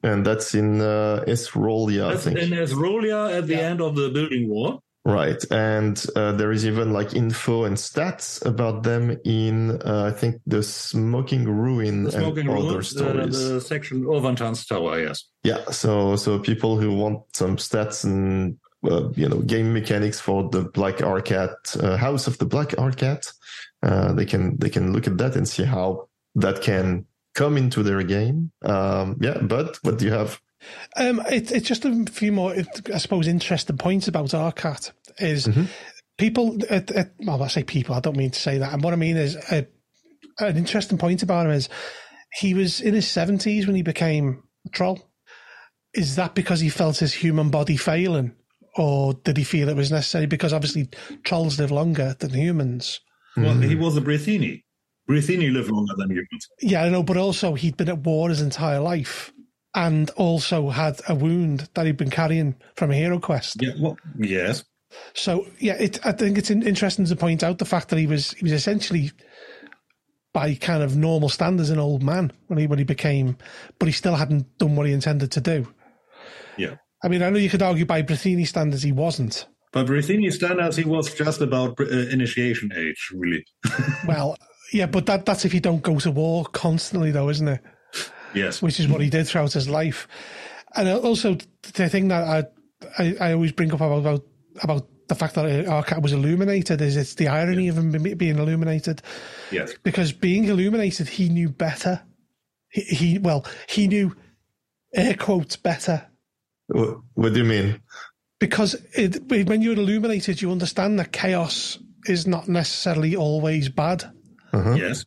[0.02, 2.38] And that's in uh, Esrolia, I think.
[2.38, 3.70] in Esrolia at the Yeah.
[3.70, 4.80] end of the building war.
[5.06, 10.12] Right, and uh, there is even like info and stats about them in uh, I
[10.18, 13.38] think the Smoking Ruin The smoking and other ruins, uh, stories.
[13.48, 15.24] the section Ovantan's tower, yes.
[15.44, 18.56] Yeah, so so people who want some stats and
[18.90, 23.30] uh, you know game mechanics for the Black Arkat uh, House of the Black Arkat,
[23.82, 27.82] uh, they can they can look at that and see how that can come into
[27.82, 28.52] their game.
[28.64, 30.40] Um, yeah, but what do you have?
[30.96, 32.54] Um, it, it's just a few more,
[32.92, 35.68] I suppose, interesting points about Arkat is Mhm.
[36.16, 36.56] people.
[36.70, 37.94] It, it, well, I say people.
[37.94, 38.72] I don't mean to say that.
[38.72, 39.62] And what I mean is, uh,
[40.38, 41.68] an interesting point about him is
[42.40, 45.10] he was in his seventies when he became a troll.
[45.92, 48.34] Is that because he felt his human body failing,
[48.76, 50.26] or did he feel it was necessary?
[50.26, 50.88] Because obviously,
[51.24, 53.00] trolls live longer than humans.
[53.36, 53.68] Well, Mhm.
[53.68, 54.62] he was a Brithini.
[55.08, 56.48] Brithini live longer than humans.
[56.60, 59.32] Yeah, I know, but also he'd been at war his entire life,
[59.74, 63.62] and also had a wound that he'd been carrying from a hero quest.
[63.62, 64.64] Yeah, well, yes.
[65.12, 68.32] So yeah, it, I think it's interesting to point out the fact that he was
[68.32, 69.10] he was essentially
[70.32, 73.36] by kind of normal standards an old man when he when he became,
[73.78, 75.66] but he still hadn't done what he intended to do.
[76.56, 76.76] Yeah.
[77.02, 79.46] I mean, I know you could argue by Brithini standards he wasn't.
[79.72, 83.44] By Brithini standards, he was just about uh, initiation age, really.
[84.06, 84.36] Well,
[84.72, 87.60] yeah, but that that's if you don't go to war constantly, though, isn't it?
[88.34, 88.60] Yes.
[88.60, 90.08] Which is what he did throughout his life.
[90.74, 91.36] And uh, also
[91.74, 94.24] the thing that I I, I always bring up about about,
[94.62, 98.38] about the fact that uh, Arkat was illuminated is it's the irony of him being
[98.38, 99.02] illuminated.
[99.52, 99.74] Yes.
[99.82, 102.02] because being illuminated, he knew better.
[102.70, 104.16] He, he well, he knew
[104.94, 106.06] air quotes better
[106.68, 107.80] What, what do you mean?
[108.40, 114.10] because it, when you're illuminated, you understand that chaos is not necessarily always bad.
[114.54, 114.74] Uh-huh.
[114.74, 115.04] Yes.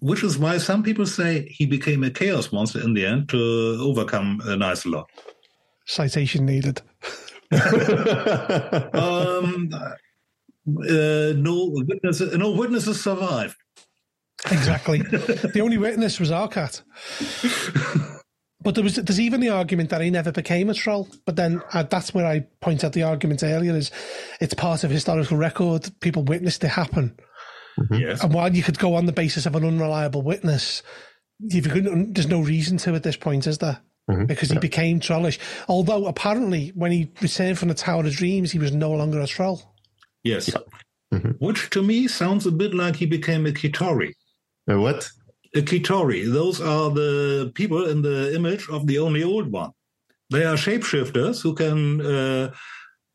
[0.00, 3.78] Which is why some people say he became a chaos monster in the end to
[3.80, 5.04] overcome uh, Nysalor.
[5.86, 6.82] Citation needed.
[8.94, 9.70] Um,
[10.66, 12.36] uh, no witnesses.
[12.36, 13.56] No witnesses survived.
[14.50, 14.98] Exactly.
[15.02, 16.82] the only witness was Arkat.
[18.62, 21.08] But there was there's even the argument that he never became a troll.
[21.26, 23.90] But then uh, that's where I point out the argument earlier is
[24.40, 25.90] it's part of historical record.
[26.00, 27.14] People witnessed it happen.
[27.90, 28.22] Yes.
[28.22, 30.82] And while you could go on the basis of an unreliable witness,
[31.40, 31.64] you've,
[32.14, 33.80] there's no reason to at this point, is there?
[34.10, 34.26] Mhm.
[34.26, 35.38] Because he became trollish.
[35.66, 39.26] Although apparently, when he returned from the Tower of Dreams, he was no longer a
[39.26, 39.62] troll.
[40.22, 40.50] Yes.
[41.12, 41.36] Mhm.
[41.38, 44.12] Which to me sounds a bit like he became a Kitori.
[44.70, 45.08] Uh, what?
[45.54, 46.30] A Kitori.
[46.30, 49.70] Those are the people in the image of the only old one.
[50.30, 52.52] They are shapeshifters who can uh,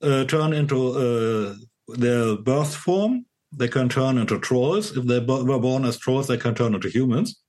[0.02, 1.56] uh, turn into uh,
[1.98, 3.26] their birth form.
[3.52, 4.96] They can turn into trolls.
[4.96, 7.40] If they bo- were born as trolls, they can turn into humans.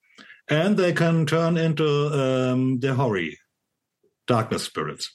[0.49, 3.39] And they can turn into um, the Hori,
[4.27, 5.15] darkness spirits.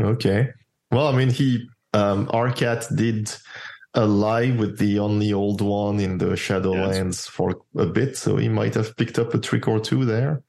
[0.00, 0.50] Okay.
[0.90, 3.32] Well, I mean, he um, Arkat did
[3.94, 8.74] ally with the only old one in the Shadowlands for a bit, so he might
[8.74, 10.42] have picked up a trick or two there.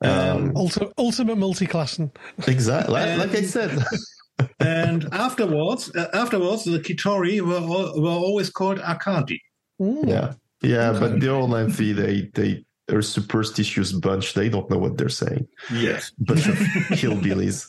[0.00, 2.10] Um, Ulti- ultimate multi-classing.
[2.46, 3.70] exactly, like, like I said.
[4.60, 9.40] and afterwards, uh, afterwards, the Kitori were, al- were always called Arkati.
[9.80, 10.08] Mm.
[10.08, 10.32] yeah,
[10.62, 11.00] yeah, Okay.
[11.00, 14.34] but the old Amphi, they they are a superstitious bunch.
[14.34, 15.46] They don't know what they're saying.
[15.72, 16.10] Yes.
[16.18, 16.54] Bunch of
[17.00, 17.68] hillbillies.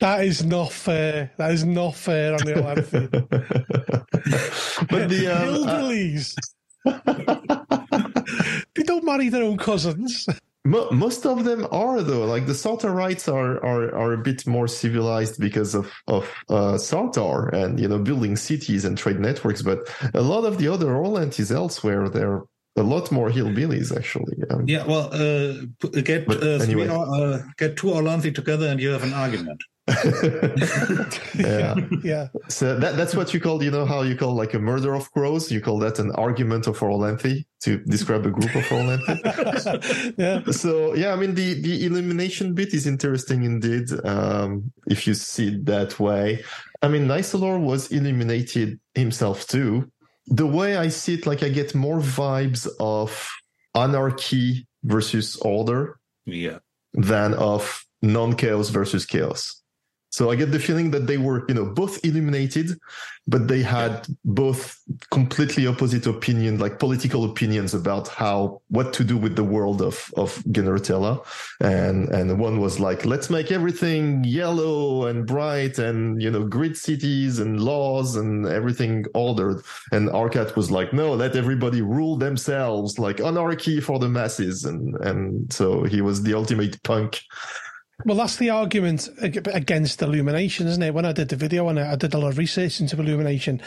[0.00, 1.32] That is not fair.
[1.38, 3.06] That is not fair on the old Amphi.
[4.90, 6.36] but the um, uh, Hillbillies.
[8.74, 10.26] they don't marry their own cousins.
[10.64, 12.26] Mo- most of them are though.
[12.26, 17.52] Like the Sartarites are are are a bit more civilized because of of uh, Sartar
[17.52, 19.62] and you know building cities and trade networks.
[19.62, 22.42] But a lot of the other Orlanthi elsewhere, they're
[22.76, 24.36] a lot more hillbillies actually.
[24.50, 25.66] Um, Yeah, well, uh,
[26.02, 29.62] get uh, three, uh, get two Orlanthi together, and you have an argument.
[31.38, 31.74] yeah.
[32.02, 32.28] yeah.
[32.48, 35.10] So that that's what you call, you know, how you call like a murder of
[35.12, 35.50] crows.
[35.50, 40.14] You call that an argument of Orlanthi to describe a group of Orlanthi.
[40.18, 40.42] yeah.
[40.52, 43.88] so yeah, I mean the the illumination bit is interesting indeed.
[44.04, 46.44] Um, if you see it that way,
[46.82, 49.90] I mean Nysalor was illuminated himself too.
[50.26, 53.28] The way I see it, like I get more vibes of
[53.74, 56.58] anarchy versus order Yeah.
[56.92, 59.62] than of non-chaos versus chaos.
[60.10, 62.78] So I get the feeling that they were, you know, both illuminated,
[63.26, 64.80] but they had both
[65.10, 70.10] completely opposite opinion, like political opinions about how what to do with the world of
[70.16, 71.24] of Genertela.
[71.60, 76.76] And and one was like, let's make everything yellow and bright and you know, grid
[76.78, 79.62] cities and laws and everything ordered.
[79.92, 84.64] And Arkat was like, no, let everybody rule themselves, like anarchy for the masses.
[84.64, 87.20] And and so he was the ultimate punk.
[88.04, 90.94] Well, that's the argument against illumination, isn't it?
[90.94, 93.60] When I did the video on it, I did a lot of research into illumination.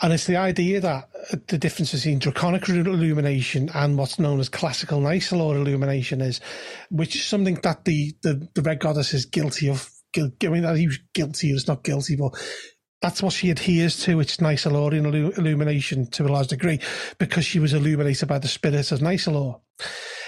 [0.00, 4.48] And it's the idea that uh, the difference between draconic illumination and what's known as
[4.48, 6.40] classical Nysalor illumination is,
[6.90, 9.90] which is something that the, the, the Red Goddess is guilty of.
[10.16, 12.32] I mean, that he was guilty, it's not guilty, but
[13.00, 14.18] that's what she adheres to.
[14.20, 16.80] It's Nicelorian illu- illumination to a large degree
[17.18, 19.60] because she was illuminated by the spirits of Nysalor.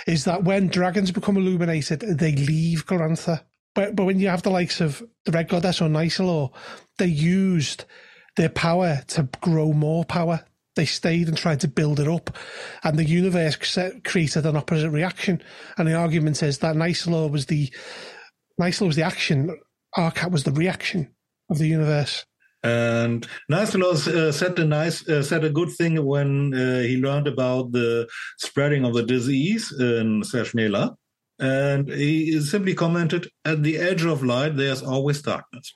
[0.06, 3.44] Is that when dragons become illuminated, they leave Glorantha.
[3.74, 6.52] But, but when you have the likes of the Red Goddess or Nysalor,
[6.98, 7.84] they used
[8.36, 10.44] their power to grow more power.
[10.74, 12.36] They stayed and tried to build it up,
[12.82, 15.42] and the universe cre- created an opposite reaction.
[15.76, 17.70] And the argument is that Nysalor was the
[18.60, 19.58] Nysalor was the action,
[19.96, 21.14] Arkat was the reaction
[21.50, 22.24] of the universe.
[22.62, 27.26] And Nysalor uh, said a nice uh, said a good thing when uh, he learned
[27.26, 28.08] about the
[28.38, 30.96] spreading of the disease in Seshnela.
[31.38, 35.74] And he simply commented, "At the edge of light, there's always darkness."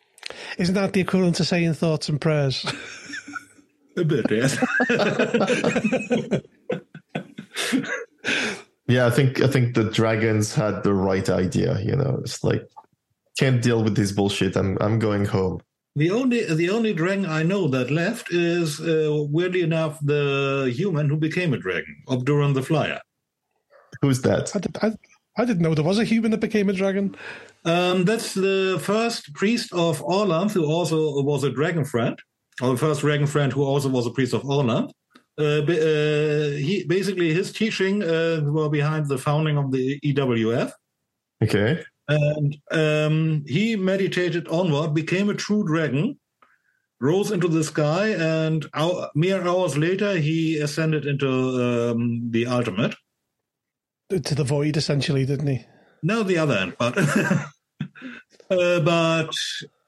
[0.59, 2.65] Isn't that the equivalent to saying thoughts and prayers?
[3.97, 4.59] A bit, yes.
[8.89, 11.81] Yeah, I think I think the dragons had the right idea.
[11.81, 12.69] You know, it's like
[13.39, 14.57] can't deal with this bullshit.
[14.57, 15.61] I'm I'm going home.
[15.97, 21.09] The only the only dragon I know that left is uh, weirdly enough the human
[21.09, 23.01] who became a dragon, Obduran the Flyer.
[24.03, 24.55] Who's that?
[24.55, 24.93] I, did, I,
[25.39, 27.17] I didn't know there was a human that became a dragon.
[27.65, 32.19] Um, that's the first priest of Orlanth who also was a dragon friend,
[32.61, 34.91] or the first dragon friend who also was a priest of Orlanth.
[35.39, 40.73] Uh, uh, he basically his teaching uh, were behind the founding of the EWF,
[41.43, 41.83] Okay.
[42.09, 46.19] And um, he meditated onward, became a true dragon,
[47.01, 52.95] rose into the sky, and hou- mere hours later he ascended into um, the ultimate.
[54.11, 55.67] To the void, essentially, didn't he?
[56.03, 56.97] No, the other end, but
[58.51, 59.31] uh, but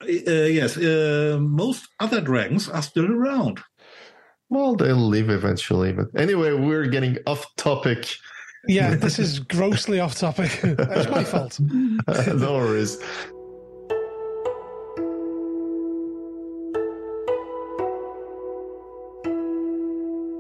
[0.03, 3.61] uh, yes, uh, most other dragons are still around.
[4.51, 5.93] Well, they'll leave eventually.
[5.93, 8.09] But anyway, we're getting off topic.
[8.69, 10.61] Yeah, this is grossly off topic.
[10.63, 11.59] It's my fault.
[11.61, 12.99] no worries.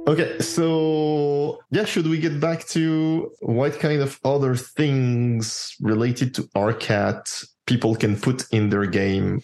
[0.06, 6.42] Okay, so yeah, should we get back to what kind of other things related to
[6.54, 9.42] Arkat people can put in their game?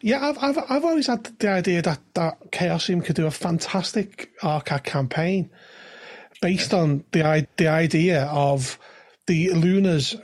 [0.00, 4.30] Yeah, I've, I've I've always had the idea that that Chaosium could do a fantastic
[4.42, 5.50] Arkat campaign
[6.40, 8.78] based on the the idea of
[9.26, 10.16] the Lunas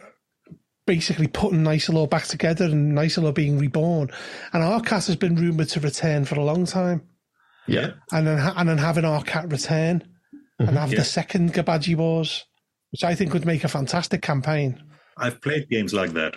[0.87, 4.11] basically putting Nysalor back together and Nysalor being reborn,
[4.53, 7.03] and Arkat has been rumored to return for a long time,
[7.67, 7.93] Yeah.
[8.13, 10.03] and then ha- and then having Arkat return
[10.59, 10.99] and have Yeah.
[11.01, 12.45] the second Gbaji Wars,
[12.93, 14.83] which I think would make a fantastic campaign.
[15.17, 16.35] I've played games like that.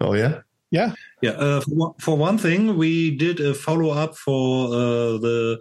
[0.00, 0.40] Oh yeah.
[0.72, 5.18] Yeah, Yeah, uh, for, one- for one thing, we did a follow up for uh,
[5.18, 5.58] the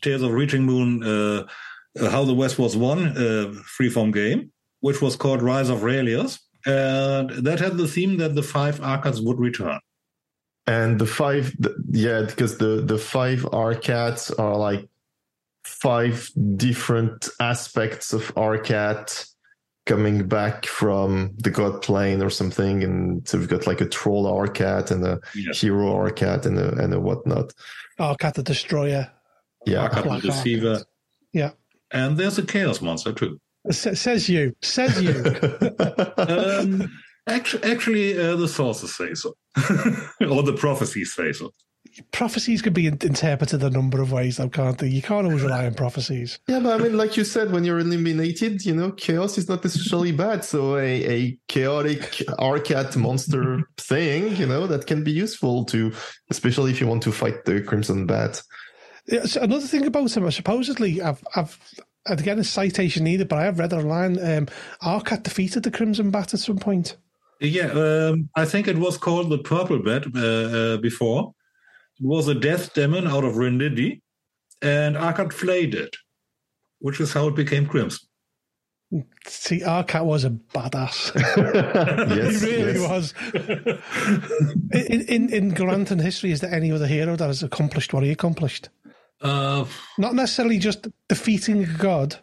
[0.00, 1.46] Tales of Reaching Moon, uh,
[2.00, 6.40] uh, How the West Was Won uh, freeform game, which was called Rise of Ralios.
[6.64, 9.78] And that had the theme that the five Arkats would return.
[10.66, 14.88] And the five, the, yeah, because the the five Arkats are like
[15.64, 19.28] five different aspects of Arkat
[19.84, 24.24] coming back from the God plane or something, and so we've got like a troll
[24.26, 25.52] Arkat and a Yeah.
[25.52, 27.52] hero Arkat and a and a whatnot.
[28.00, 29.08] Arkat the Destroyer.
[29.66, 30.82] Yeah, Arkat Black the Deceiver.
[31.32, 31.52] Yeah.
[31.90, 33.40] And there's a Chaos Monster too.
[33.68, 34.54] S- says you.
[34.62, 35.10] Says you.
[36.18, 36.90] um,
[37.26, 39.34] actually, actually uh, the sources say so,
[40.28, 41.50] or the prophecies say so.
[42.12, 44.88] prophecies can be interpreted a number of ways, though, can't they?
[44.88, 46.38] You can't always rely on prophecies.
[46.46, 49.64] Yeah, but I mean, like you said, when you're eliminated, you know, chaos is not
[49.64, 50.44] necessarily bad.
[50.44, 52.00] So a, a chaotic
[52.38, 55.92] Arkat monster thing, you know, that can be useful to,
[56.30, 58.42] especially if you want to fight the Crimson Bat.
[59.08, 61.58] Yeah, so another thing about him, supposedly, I've, I've,
[62.06, 64.18] again, a citation needed, but I have read online.
[64.18, 64.48] Um,
[64.82, 66.96] Arkat defeated the Crimson Bat at some point.
[67.40, 71.34] Yeah, um, I think it was called the Purple Bat uh, uh, before.
[72.00, 74.00] It was a death demon out of Rindidi,
[74.62, 75.94] and Arkat flayed it,
[76.78, 78.08] which is how it became Crimson.
[79.26, 81.12] See, Arkat was a badass.
[82.16, 82.88] yes, he really yes.
[82.88, 83.14] was.
[84.72, 88.10] in, in in Gloranthan history, is there any other hero that has accomplished what he
[88.10, 88.68] accomplished?
[89.20, 89.64] Uh,
[89.98, 92.16] Not necessarily just defeating a god,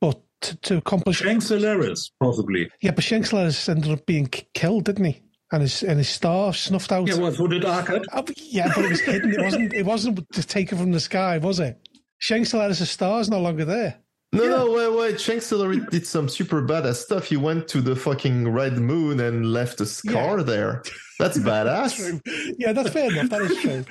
[0.00, 1.18] but to, to accomplish.
[1.18, 2.68] Sheng Seleris, possibly.
[2.80, 5.22] Yeah, but Sheng ended up being k- killed, didn't he?
[5.52, 7.08] And his and his star snuffed out.
[7.08, 8.04] Yeah, well, who did Arkat?
[8.12, 9.32] Oh, but- yeah, but it was hidden.
[9.32, 9.72] It wasn't.
[9.72, 11.76] It wasn't just taken from the sky, was it?
[12.18, 13.96] Sheng Seleris' star is no longer there.
[14.32, 15.18] No, no, wait, wait.
[15.18, 17.24] Chancellor did some super badass stuff.
[17.24, 20.84] He went to the fucking red moon and left a scar there.
[21.18, 21.96] That's badass.
[21.96, 22.20] True.
[22.56, 23.28] Yeah, that's fair enough.
[23.28, 23.84] That is true.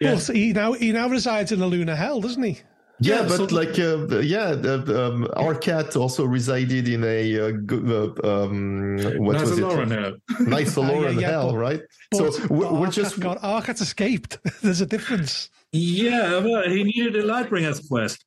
[0.00, 0.14] Yeah.
[0.14, 2.60] But he now he now resides in the lunar hell, doesn't he?
[3.00, 4.74] Yeah, Yeah, but so- like, uh, yeah, the,
[5.06, 9.62] um, Arkat also resided in a uh, go- uh, um, what Nice was it?
[9.62, 10.12] Lauren here.
[10.40, 11.80] Nice Yeah, Aloran yeah, hell, but- right?
[12.10, 14.38] But, so we're, but we're Arkat just got Arkat escaped.
[14.62, 15.48] There's a difference.
[15.72, 18.24] Yeah, well, he needed a Lightbringer's quest.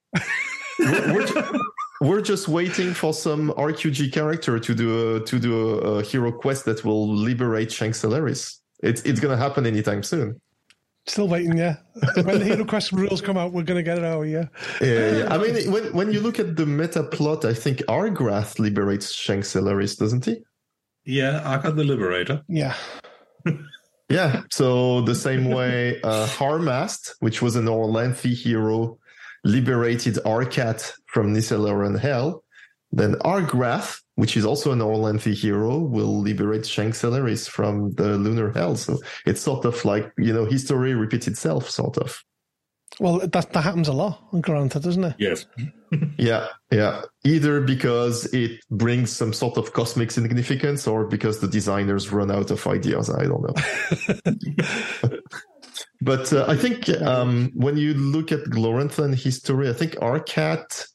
[0.80, 1.64] we're, we're ju-
[2.02, 6.32] we're just waiting for some RQG character to do a, to do a, a hero
[6.32, 8.58] quest that will liberate Sheng Seleris.
[8.82, 10.40] It's it's gonna happen anytime soon.
[11.08, 11.78] Still waiting, yeah.
[12.16, 14.46] When the hero quest rules come out, we're gonna get it out, yeah.
[14.80, 15.34] Yeah, yeah.
[15.34, 19.42] I mean, when when you look at the meta plot, I think Argrath liberates Sheng
[19.42, 20.44] Seleris, doesn't he?
[21.06, 22.44] Yeah, Arkat the Liberator.
[22.48, 22.76] Yeah.
[24.12, 24.42] Yeah.
[24.52, 29.00] So the same way uh, Harmast, which was an Orlanthi hero,
[29.46, 32.44] liberated Arkat from Niselaran Hell,
[32.92, 38.52] then Argrath, which is also an Orlanthi hero, will liberate Sheng Seleris from the Lunar
[38.52, 38.76] Hell.
[38.76, 42.22] So it's sort of like, you know, history repeats itself, sort of.
[43.00, 45.16] Well, that that happens a lot on Granted, doesn't it?
[45.18, 45.46] Yes.
[46.18, 47.02] Yeah, yeah.
[47.26, 52.50] Either because it brings some sort of cosmic significance or because the designers run out
[52.50, 53.10] of ideas.
[53.10, 55.10] I don't know.
[56.02, 60.88] but uh, I think um, when you look at Gloranthan history, I think Arkat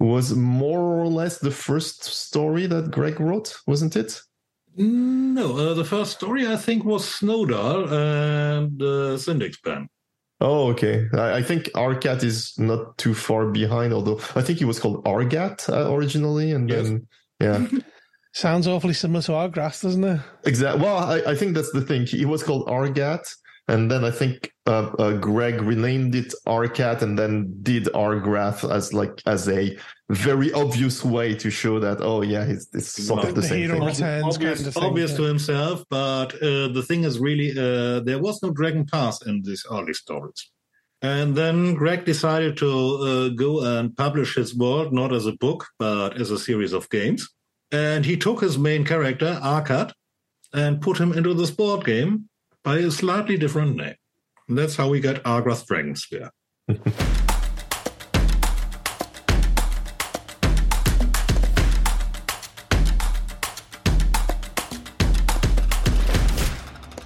[0.00, 4.20] was more or less the first story that Greg wrote, wasn't it?
[4.76, 9.88] No, uh, the first story I think was Snowdal and uh, Syndic's pen.
[10.40, 11.06] Oh, okay.
[11.14, 15.04] I, I think Arkat is not too far behind, although I think he was called
[15.04, 16.84] Argat uh, originally, and Yes.
[16.84, 17.06] then
[17.40, 17.66] yeah.
[18.34, 20.20] Sounds awfully similar to Argrath, doesn't it?
[20.44, 20.80] Exactly.
[20.82, 22.06] Well, I, I think that's the thing.
[22.06, 23.26] He was called Argat,
[23.66, 28.92] and then I think uh, uh, Greg renamed it Arkat, and then did Argrath as
[28.92, 29.76] like as a
[30.10, 33.58] very obvious way to show that oh yeah, it's, it's sort of the, The same
[33.60, 33.88] hero thing.
[33.88, 35.16] returns obvious kind of thing, obvious yeah.
[35.16, 39.42] to himself, but uh, the thing is really uh, there was no Dragon Pass in
[39.42, 40.50] these early stories.
[41.00, 45.66] And then Greg decided to uh, go and publish his world not as a book,
[45.78, 47.28] but as a series of games.
[47.70, 49.92] And he took his main character, Arkat,
[50.52, 52.28] and put him into this board game
[52.64, 53.94] by a slightly different name.
[54.48, 56.30] And that's how we got Argrath Dragonspear.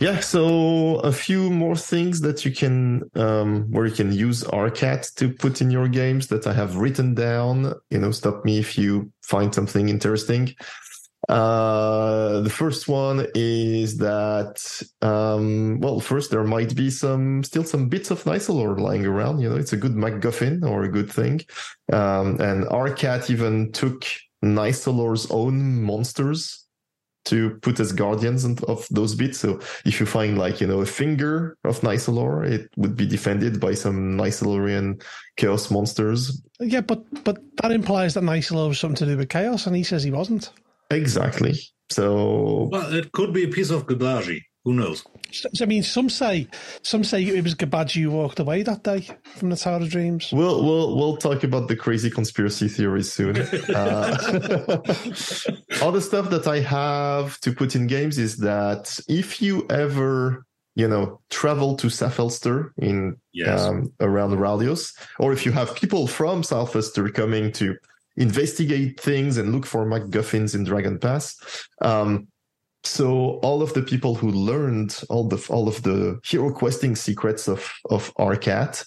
[0.03, 0.20] Yeah, Yeah.
[0.20, 5.32] so a few more things that you can um, where you can use Arkat to
[5.32, 7.74] put in your games that I have written down.
[7.90, 10.57] You know, stop me if you find something interesting.
[11.29, 17.89] Uh, the first one is that um, well, first there might be some still some
[17.89, 19.41] bits of Nysalor lying around.
[19.41, 21.41] You know, it's a good MacGuffin or a good thing.
[21.93, 24.05] Um, and Arkat even took
[24.45, 26.66] Nysalor's own monsters
[27.25, 29.39] to put as guardians of those bits.
[29.39, 33.61] So if you find like, you know, a finger of Nysalor, it would be defended
[33.61, 35.03] by some Nicelorian
[35.37, 36.43] chaos monsters.
[36.59, 39.85] Yeah, but but that implies that Nysalor was something to do with chaos, and he
[39.85, 40.51] says he wasn't.
[40.93, 41.55] Exactly.
[41.90, 44.40] So Well, it could be a piece of Gbaji.
[44.64, 45.05] Who knows?
[45.61, 46.47] I mean, some say
[46.82, 50.30] some say it was Gbaji who walked away that day from the Tower of Dreams.
[50.32, 53.36] we'll we'll we'll talk about the crazy conspiracy theories soon.
[53.74, 54.16] Uh,
[55.82, 60.45] other stuff that I have to put in games is that if you ever
[60.76, 63.62] you know travel to Safelster in Yes.
[63.62, 67.76] um, around Ralios, or if you have people from Southwester coming to
[68.17, 71.37] investigate things and look for MacGuffins in Dragon Pass.
[71.81, 72.29] Um,
[72.85, 77.49] so all of the people who learned all the all of the hero questing secrets
[77.49, 78.85] of of Arkat,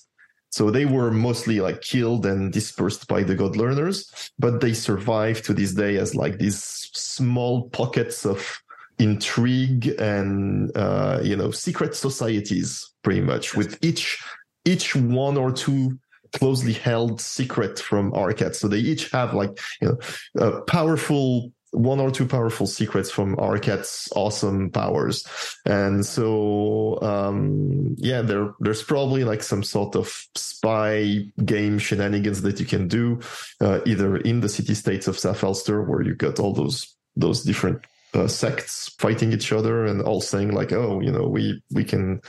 [0.49, 5.41] so they were mostly like killed and dispersed by the God learners, but they survive
[5.43, 6.61] to this day as like these
[6.93, 8.61] small pockets of
[8.99, 14.21] intrigue and uh, you know secret societies, pretty much with each
[14.65, 15.97] each one or two
[16.33, 18.55] closely held secret from Arkat.
[18.55, 19.97] So they each have like you
[20.33, 25.27] know powerful one or two powerful secrets from Arkat's awesome powers.
[25.65, 32.59] And so, um, yeah, there, there's probably like some sort of spy game shenanigans that
[32.59, 33.19] you can do,
[33.61, 37.85] uh, either in the city states of Safelster, where you got all those, those different
[38.13, 42.21] uh, sects fighting each other and all saying like, oh, you know, we, we can,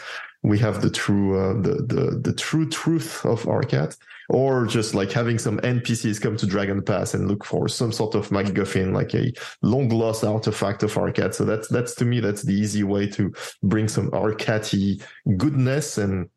[0.43, 3.97] we have the true, uh, the, the, the true truth of Arkat
[4.28, 8.14] or just like having some NPCs come to Dragon Pass and look for some sort
[8.14, 9.32] of MacGuffin, like a
[9.62, 11.34] long lost artifact of Arkat.
[11.34, 13.32] So that's that's to me that's the easy way to
[13.62, 15.03] bring some Arkati
[15.37, 16.28] goodness and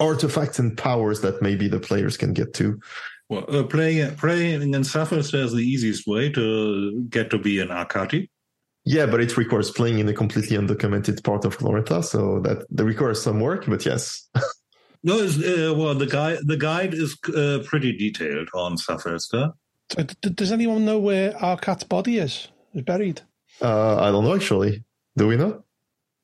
[0.00, 2.78] artifacts and powers that maybe the players can get to.
[3.28, 7.68] Well, uh, playing playing in Safelster is the easiest way to get to be an
[7.68, 8.28] Arkati.
[8.88, 12.84] Yeah, but it requires playing in a completely undocumented part of Glorantha, so that, that
[12.84, 13.66] requires some work.
[13.66, 14.28] But yes.
[15.02, 19.52] No, uh, well, the guide the guide is uh, pretty detailed on Safelster.
[19.92, 22.48] So, does anyone know where Arkat's body is?
[22.74, 23.20] Is buried?
[23.62, 24.82] Uh, I don't know actually.
[25.16, 25.62] Do we know?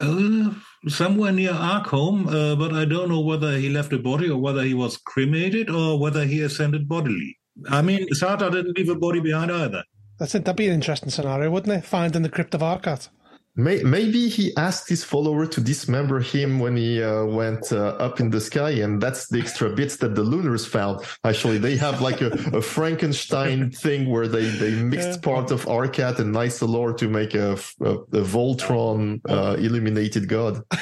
[0.00, 0.54] Uh,
[0.88, 4.64] somewhere near Archolm, uh, but I don't know whether he left a body or whether
[4.64, 7.38] he was cremated or whether he ascended bodily.
[7.68, 9.84] I mean, Sartar didn't leave a body behind either.
[10.18, 10.44] That's it.
[10.44, 11.84] That'd be an interesting scenario, wouldn't it?
[11.84, 13.08] Finding the crypt of Arkat.
[13.54, 18.30] Maybe he asked his follower to dismember him when he uh, went uh, up in
[18.30, 21.04] the sky, and that's the extra bits that the Lunars found.
[21.24, 25.16] Actually, they have like a, a Frankenstein thing where they, they mixed yeah.
[25.22, 27.52] part of Arkat and Nysalor to make a,
[27.82, 30.62] a, a Voltron uh, illuminated god.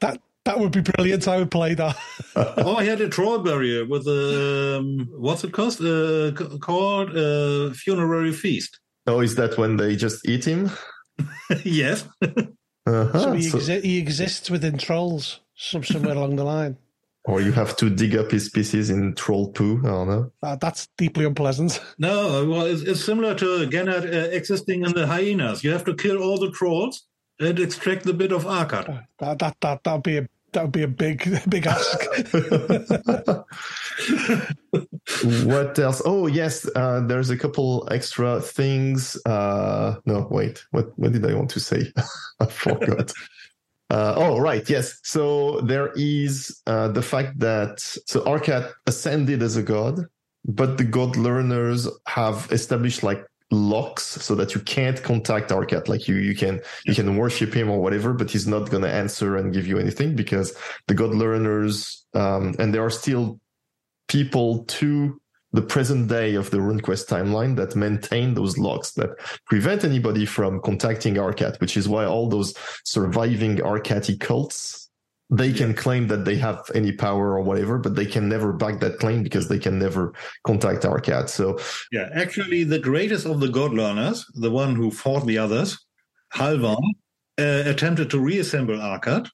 [0.00, 1.28] that that would be brilliant.
[1.28, 1.96] I would play that.
[2.36, 5.78] oh, I had a troll barrier with a um, what's it cost?
[5.80, 8.80] Uh, called a uh, funerary feast.
[9.06, 10.70] Oh, is that when they just eat him?
[11.64, 12.08] yes.
[12.86, 13.20] Uh-huh.
[13.20, 16.78] So, he, exi- he, exists within trolls somewhere along the line.
[17.26, 19.82] Or you have to dig up his pieces in troll poo.
[19.84, 20.32] I don't know.
[20.42, 21.82] Uh, that's deeply unpleasant.
[21.98, 25.62] No, well, it's, it's similar to Gennard uh, existing in the hyenas.
[25.62, 27.06] You have to kill all the trolls
[27.38, 28.88] and extract the bit of Arkat.
[28.88, 30.28] Uh, that that that that'd be a
[30.58, 32.04] that would be a big big ask.
[35.46, 36.02] what else?
[36.04, 39.16] Oh yes, uh, there's a couple extra things.
[39.24, 40.64] Uh, no, wait.
[40.72, 41.92] What what did I want to say?
[42.40, 43.12] I forgot.
[43.88, 44.98] Uh, oh right, yes.
[45.04, 50.06] So there is uh, the fact that so Arkat ascended as a god,
[50.44, 55.88] but the god learners have established like locks so that you can't contact Arkat.
[55.88, 58.92] Like you, you can, you can worship him or whatever, but he's not going to
[58.92, 60.54] answer and give you anything because
[60.86, 63.40] the God learners, um, and there are still
[64.08, 65.20] people to
[65.52, 69.10] the present day of the RuneQuest timeline that maintain those locks that
[69.46, 74.87] prevent anybody from contacting Arkat, which is why all those surviving Arkati cults
[75.30, 78.80] they can claim that they have any power or whatever, but they can never back
[78.80, 80.14] that claim because they can never
[80.44, 81.28] contact Arkat.
[81.28, 81.58] So
[81.92, 85.78] yeah, actually, the greatest of the God learners, the one who fought the others,
[86.34, 86.82] Halvan,
[87.38, 89.28] uh, attempted to reassemble Arkat,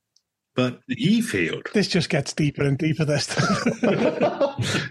[0.56, 1.68] but he failed.
[1.74, 3.04] This just gets deeper and deeper.
[3.04, 3.28] This.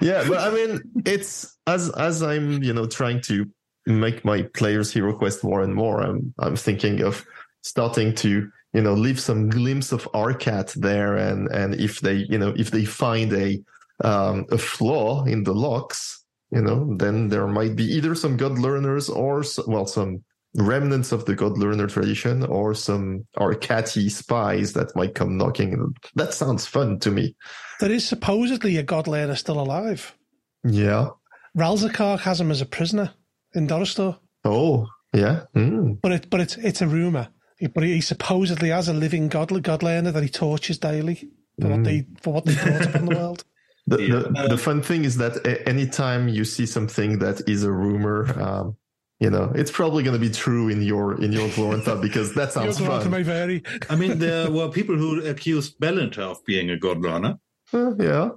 [0.01, 3.45] yeah, but I mean, it's as as I'm you know trying to
[3.85, 6.01] make my players hero quest more and more.
[6.01, 7.25] I'm I'm thinking of
[7.61, 12.37] starting to you know leave some glimpse of Arkat there and and if they you
[12.37, 13.61] know if they find a
[14.03, 18.57] um, a flaw in the locks you know then there might be either some god
[18.57, 20.23] learners or well some
[20.55, 25.95] remnants of the god learner tradition or some Arkati spies that might come knocking.
[26.13, 27.35] That sounds fun to me.
[27.79, 30.15] There is supposedly a god learner still alive.
[30.63, 31.09] Yeah.
[31.57, 33.13] Ralzakark has him as a prisoner
[33.55, 35.43] in Dorastor oh yeah.
[35.55, 36.01] Mm.
[36.01, 37.29] but it but it's it's a rumor
[37.67, 41.71] but he supposedly has a living god, god learner that he tortures daily for mm.
[41.71, 43.43] what they for what they brought upon the world.
[43.85, 48.41] The, the, the, fun thing is that anytime you see something that is a rumor,
[48.41, 48.77] um,
[49.19, 52.53] you know, it's probably going to be true in your in your Glorantha because that
[52.53, 53.09] sounds fun.
[53.09, 53.63] May vary.
[53.89, 57.39] I mean, there were people who accused Belintar of being a god learner.
[57.73, 58.29] Uh, yeah,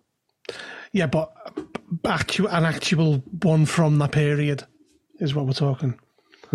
[0.92, 1.32] yeah, but
[2.04, 4.64] actual an actual one from that period
[5.20, 5.98] is what we're talking.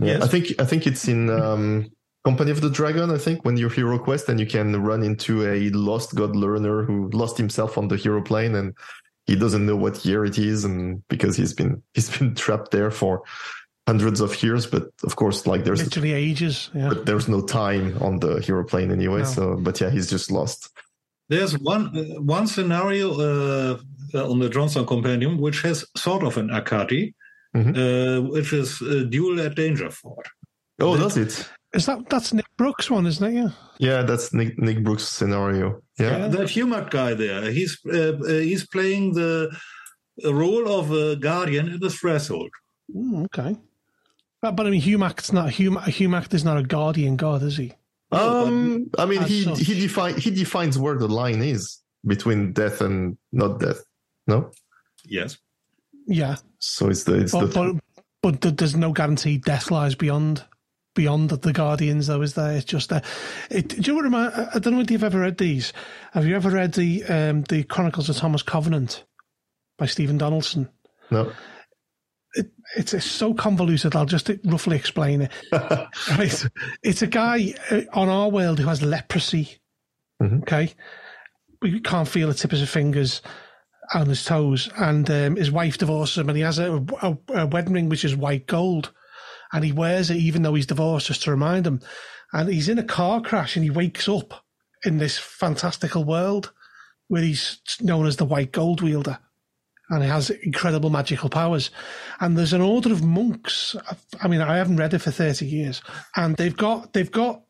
[0.01, 0.23] Yeah, yes.
[0.23, 1.91] I think I think it's in um,
[2.23, 5.43] Company of the Dragon, I think, when you hero quest and you can run into
[5.47, 8.73] a lost god learner who lost himself on the hero plane and
[9.25, 12.91] he doesn't know what year it is, and because he's been he's been trapped there
[12.91, 13.23] for
[13.87, 14.67] hundreds of years.
[14.67, 16.69] But of course, like there's literally ages.
[16.75, 16.89] Yeah.
[16.89, 19.19] but there's no time on the hero plane anyway.
[19.19, 19.25] No.
[19.25, 20.69] So, but yeah, he's just lost.
[21.29, 23.77] There's one uh, one scenario uh,
[24.13, 27.13] uh, on the Jonstown Compendium which has sort of an Arkati,
[27.55, 27.73] Mhm.
[27.77, 30.27] uh, which is uh, Duel at Dangerford.
[30.79, 31.49] Oh, That- does it?
[31.73, 33.33] Is that that's Nick Brooks one, isn't it?
[33.33, 33.49] Yeah.
[33.79, 35.81] Yeah, that's Nick, Nick Brooks' scenario.
[35.97, 36.17] Yeah.
[36.17, 39.49] Yeah, that Humakt guy there, he's uh, uh, he's playing the
[40.23, 42.49] role of a guardian at the threshold.
[42.93, 43.55] Mm, okay.
[44.41, 47.73] But, but I mean, Humakt's not Hum, Humakt is not a guardian god, is he?
[48.11, 52.51] Um, I mean, as he such- he define he defines where the line is between
[52.51, 53.81] death and not death.
[54.27, 54.51] No,
[55.05, 55.37] Yes.
[56.05, 56.35] Yeah.
[56.59, 57.79] so it's the it's But, the
[58.21, 60.43] but but there's no guarantee death lies beyond
[60.93, 62.51] beyond the, the guardians, though, is there?
[62.53, 63.01] It's just uh,
[63.49, 63.69] it.
[63.69, 65.73] Do you know what I I don't know if you've ever read these.
[66.13, 69.03] Have you ever read the um, the Chronicles of Thomas Covenant
[69.77, 70.69] by Stephen Donaldson?
[71.09, 71.31] no.
[72.77, 73.93] It's, it's so convoluted.
[73.97, 75.31] I'll just roughly explain it.
[75.51, 76.45] Right.
[76.81, 79.57] It's a guy uh, on our world who has leprosy.
[80.23, 80.43] Mhm.
[80.43, 80.73] Okay.
[81.61, 83.21] We can't feel the tips of his fingers
[83.93, 84.69] on his toes.
[84.77, 88.05] And um, his wife divorces him and he has a, a, a wedding ring which
[88.05, 88.93] is white gold.
[89.53, 91.81] And he wears it even though he's divorced just to remind him.
[92.33, 94.45] And he's in a car crash and he wakes up
[94.85, 96.51] in this fantastical world
[97.07, 99.19] where he's known as the white gold wielder.
[99.89, 101.69] And he has incredible magical powers.
[102.21, 103.75] And there's an order of monks.
[104.21, 105.81] I mean, I haven't read it for 30 years.
[106.15, 107.43] And they've got, they've got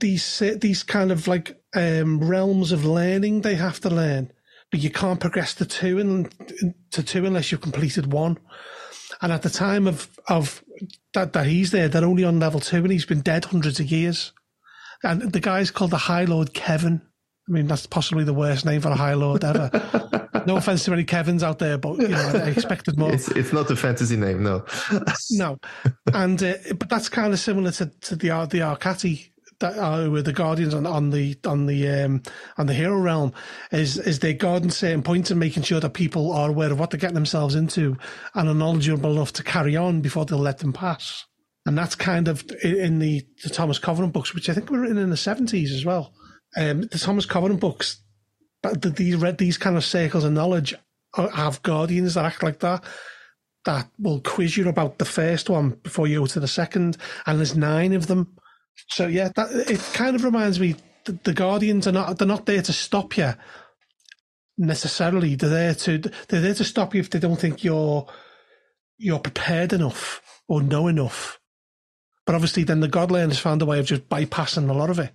[0.00, 4.32] these, these kind of like um, realms of learning they have to learn.
[4.70, 6.26] But you can't progress to two
[6.90, 8.38] to two unless you've completed one.
[9.20, 10.62] And at the time of, of
[11.14, 13.90] that, that he's there, they're only on level two and he's been dead hundreds of
[13.90, 14.32] years.
[15.02, 17.00] And the guy's called the High Lord Kevin.
[17.48, 19.70] I mean, that's possibly the worst name for a High Lord ever.
[20.46, 23.12] no offense to any Kevins out there, but you know, I expected more.
[23.12, 24.42] It's it's not a fantasy name.
[24.42, 24.64] No.
[25.30, 25.58] No,
[26.12, 30.24] and uh, but that's kind of similar to, to the the Arkati that are with
[30.24, 32.22] the Guardians on, on the on the um,
[32.56, 33.32] on the hero realm
[33.72, 36.90] is is they guarding certain points and making sure that people are aware of what
[36.90, 37.96] they're getting themselves into
[38.34, 41.24] and are knowledgeable enough to carry on before they'll let them pass.
[41.66, 44.98] And that's kind of in- the, the Thomas Covenant books, which I think were written
[44.98, 46.14] in the seventies as well.
[46.56, 48.02] Um, the Thomas Covenant books,
[48.80, 50.74] these read these kind of circles of knowledge
[51.14, 52.84] have guardians that act like that
[53.64, 56.96] that will quiz you about the first one before you go to the second,
[57.26, 58.37] and there's nine of them.
[58.88, 62.46] So yeah, that it kind of reminds me the, the Guardians are not they're not
[62.46, 63.34] there to stop you
[64.56, 65.34] necessarily.
[65.34, 68.06] They're there to they're there to stop you if they don't think you're
[68.98, 71.38] you're prepared enough or know enough.
[72.26, 75.12] But obviously, then the Godlearners found a way of just bypassing a lot of it,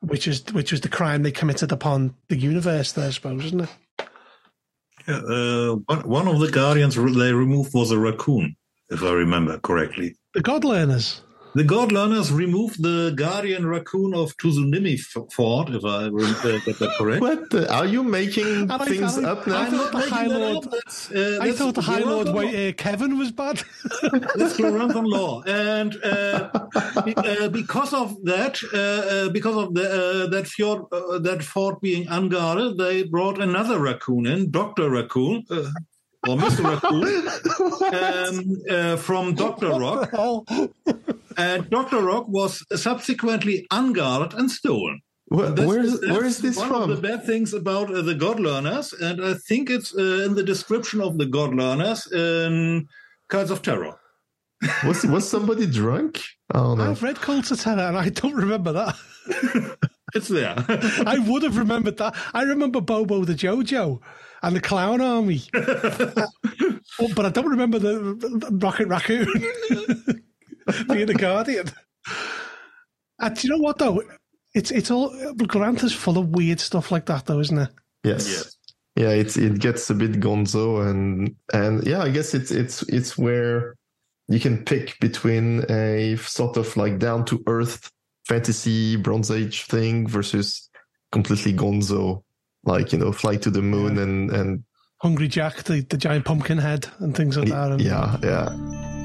[0.00, 2.92] which is which was the crime they committed upon the universe.
[2.92, 3.70] There, I suppose, isn't it?
[5.06, 8.56] Uh, one, one of the guardians they removed was a raccoon,
[8.88, 10.16] if I remember correctly.
[10.34, 11.20] The Godlearners.
[11.54, 16.08] The God Learners removed the guardian raccoon of Tuzunimi Fort, if I
[16.64, 17.20] get that correct.
[17.20, 17.50] What?
[17.50, 19.58] The, are you making I- things I- up now?
[19.58, 20.72] I'm not the High Lord- up.
[21.14, 23.56] Uh, I thought the High Lord Lorenthon Wa- uh, Kevin was bad.
[24.34, 29.84] That's Lorenthon law, and uh, uh, because of that, uh, uh, because of the,
[30.24, 35.44] uh, that fjord, uh, that fort being unguarded, they brought another raccoon in, Doctor Raccoon,
[35.50, 35.64] uh,
[36.28, 37.28] or Mister Raccoon,
[37.94, 40.10] um, uh, from Doctor Rock,
[41.36, 45.00] and Doctor Rock was subsequently unguarded and stolen.
[45.26, 46.82] Where, That's- where's that's where is this one from?
[46.82, 50.34] of the bad things about uh, the God Learners, and I think it's uh, in
[50.34, 52.86] the description of the God Learners in
[53.28, 53.98] Cults of Terror.
[54.86, 56.20] was was somebody drunk?
[56.54, 56.90] Oh no.
[56.90, 58.96] I've read Cult of Terror and I don't remember that.
[60.14, 60.54] It's there.
[61.06, 62.14] I would have remembered that.
[62.34, 63.98] I remember Bobo the Jojo
[64.42, 65.42] and the Clown Army.
[67.00, 69.26] Oh, but I don't remember the, the Rocket Raccoon
[70.88, 71.70] being the Guardian.
[73.18, 74.02] And do you know what, though?
[74.52, 75.10] It's it's all.
[75.34, 77.70] Grant is full of weird stuff like that, though, isn't it?
[78.04, 78.28] Yes.
[78.28, 78.56] Yes.
[78.94, 83.16] Yeah, it's it gets a bit gonzo and and yeah, I guess it's it's it's
[83.16, 83.74] where
[84.28, 87.90] you can pick between a sort of like down to earth
[88.26, 90.68] fantasy Bronze Age thing versus
[91.10, 92.22] completely gonzo,
[92.64, 94.64] like you know, fly to the moon and and
[95.02, 97.72] Hungry Jack, the, the giant pumpkin head, and things like that.
[97.72, 99.01] And yeah, yeah.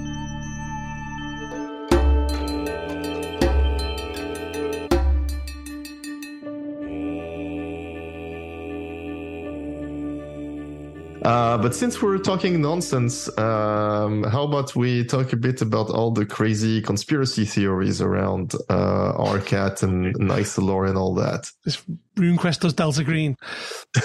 [11.28, 16.10] Uh, but since we're talking nonsense, um, how about we talk a bit about all
[16.10, 21.52] the crazy conspiracy theories around uh, Arkat and Nysalor and all that?
[21.66, 21.84] This
[22.16, 23.36] RuneQuest does Delta Green.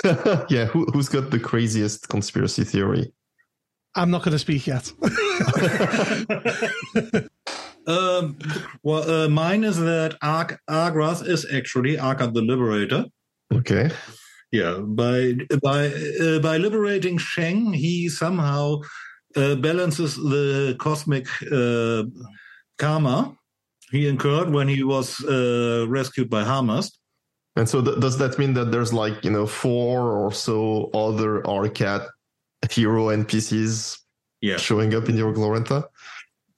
[0.50, 3.12] yeah, who, who's got the craziest conspiracy theory?
[3.94, 4.92] I'm not going to speak yet.
[7.86, 8.36] um,
[8.82, 13.04] well, uh, mine is that Ar- Argrath is actually Arkat the Liberator.
[13.52, 13.92] Okay.
[14.52, 15.32] Yeah, by
[15.62, 15.86] by
[16.20, 18.82] uh, by liberating Sheng, he somehow
[19.34, 22.04] uh, balances the cosmic uh,
[22.78, 23.34] karma
[23.92, 26.98] he incurred when he was uh, rescued by Harmast.
[27.54, 31.42] And so, th- does that mean that there's like you know four or so other
[31.42, 32.08] Arkat
[32.70, 33.98] hero NPCs
[34.40, 34.56] yeah.
[34.56, 35.84] showing up in your Glorantha?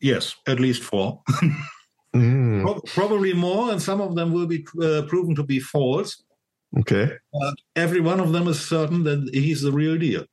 [0.00, 1.20] Yes, at least four.
[2.14, 2.62] mm.
[2.62, 6.22] Pro- probably more, and some of them will be uh, proven to be false.
[6.80, 7.10] Okay.
[7.32, 10.24] But every one of them is certain that he's the real deal.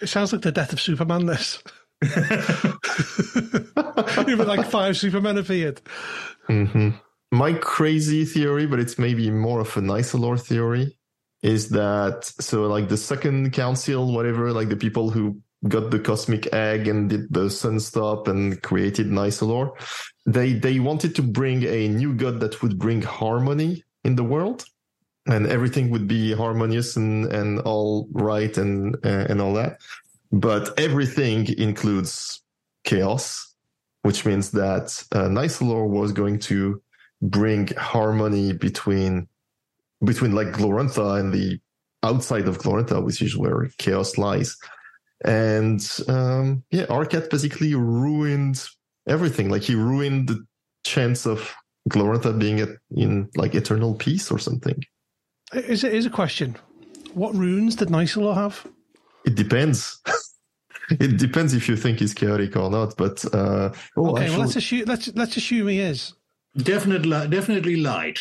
[0.00, 1.62] It sounds like the death of Superman, this.
[4.28, 5.80] Even like five Supermen appeared.
[6.48, 6.90] Mm-hmm.
[7.32, 10.96] My crazy theory, but it's maybe more of a Nysalor theory,
[11.42, 16.52] is that so like the second council, whatever, like the people who got the cosmic
[16.52, 19.70] egg and did the sun stop and created Nysalor,
[20.26, 24.64] they they wanted to bring a new god that would bring harmony in the world
[25.26, 29.78] and everything would be harmonious and, and all right and uh, and all that.
[30.32, 32.42] But everything includes
[32.84, 33.54] chaos,
[34.02, 36.82] which means that uh, Nysalor was going to
[37.22, 39.28] bring harmony between
[40.04, 41.58] between like Glorantha and the
[42.02, 44.56] outside of Glorantha, which is where chaos lies.
[45.24, 48.62] And um, yeah, Arkat basically ruined
[49.08, 49.48] everything.
[49.48, 50.44] Like he ruined the
[50.84, 51.54] chance of
[51.88, 54.82] Glorantha being at, in like eternal peace or something.
[55.52, 56.56] Is it is a question?
[57.14, 58.66] What runes did Nysalor have?
[59.24, 60.02] It depends.
[60.90, 62.96] it depends if you think he's chaotic or not.
[62.96, 66.14] But uh, oh, okay, actually, well let's assume let's let's assume he is.
[66.56, 68.18] Definitely, definitely light.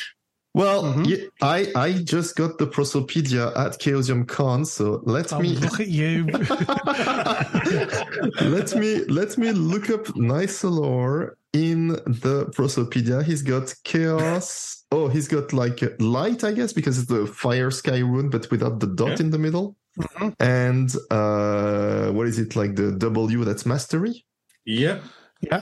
[0.54, 1.04] Well, mm-hmm.
[1.04, 5.82] yeah, I I just got the Prosopedia at Chaosium Con, so let oh, me look
[5.82, 6.26] at you.
[8.42, 13.24] let me let me look up Nysalor in the Prosopedia.
[13.24, 14.84] He's got Chaos.
[14.92, 18.82] Oh, he's got like light, I guess, because it's the fire sky rune, but without
[18.82, 19.26] the dot yeah.
[19.26, 19.78] in the middle.
[19.98, 20.30] Mm-hmm.
[20.42, 23.46] And uh, what is it like the W?
[23.46, 24.26] That's mastery.
[24.66, 25.00] Yeah.
[25.40, 25.62] Yeah.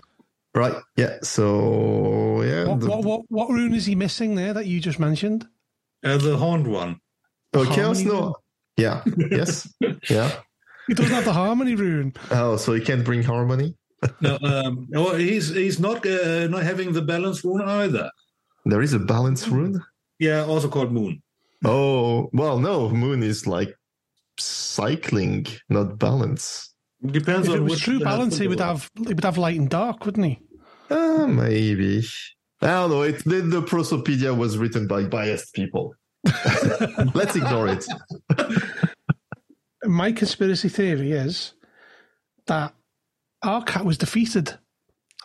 [0.56, 0.76] Right.
[0.98, 1.18] Yeah.
[1.22, 2.66] So yeah.
[2.66, 2.90] What, the...
[2.90, 5.46] what, what what rune is he missing there that you just mentioned?
[6.04, 7.00] Uh, the horned one.
[7.54, 8.02] Oh, chaos.
[8.02, 8.36] No.
[8.78, 9.04] Yeah.
[9.32, 9.72] yes.
[10.10, 10.32] Yeah.
[10.88, 12.14] He doesn't have the harmony rune.
[12.30, 13.78] Oh, so he can't bring harmony.
[14.22, 18.10] No, um, well, he's he's not uh, not having the balance rune either.
[18.66, 19.84] There is a balance rune.
[20.20, 21.22] Yeah, also called moon.
[21.66, 23.76] Oh well, no, moon is like
[24.38, 26.74] cycling, not balance.
[27.06, 28.38] Depends if on it was true balance.
[28.38, 30.40] He would have he would have light and dark, wouldn't he?
[30.90, 32.04] Uh, maybe.
[32.62, 33.02] I don't know.
[33.02, 35.96] It, the, the Prosopedia was written by biased people.
[37.14, 37.86] Let's ignore it.
[39.84, 41.56] My conspiracy theory is
[42.48, 42.74] that
[43.44, 44.58] Arkat was defeated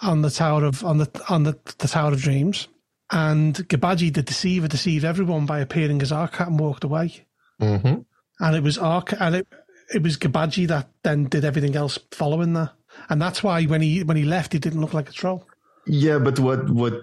[0.03, 2.69] on the Tower of on the on the, the Tower of Dreams,
[3.11, 7.27] and Gbaji, the deceiver, deceived everyone by appearing as Arkat and walked away.
[7.61, 8.01] Mm-hmm.
[8.41, 9.49] And it was Arkat, and it
[9.95, 12.73] it was Gbaji that then did everything else following that,
[13.09, 15.47] and that's why when he when he left, he didn't look like a troll.
[15.87, 17.03] Yeah, but what what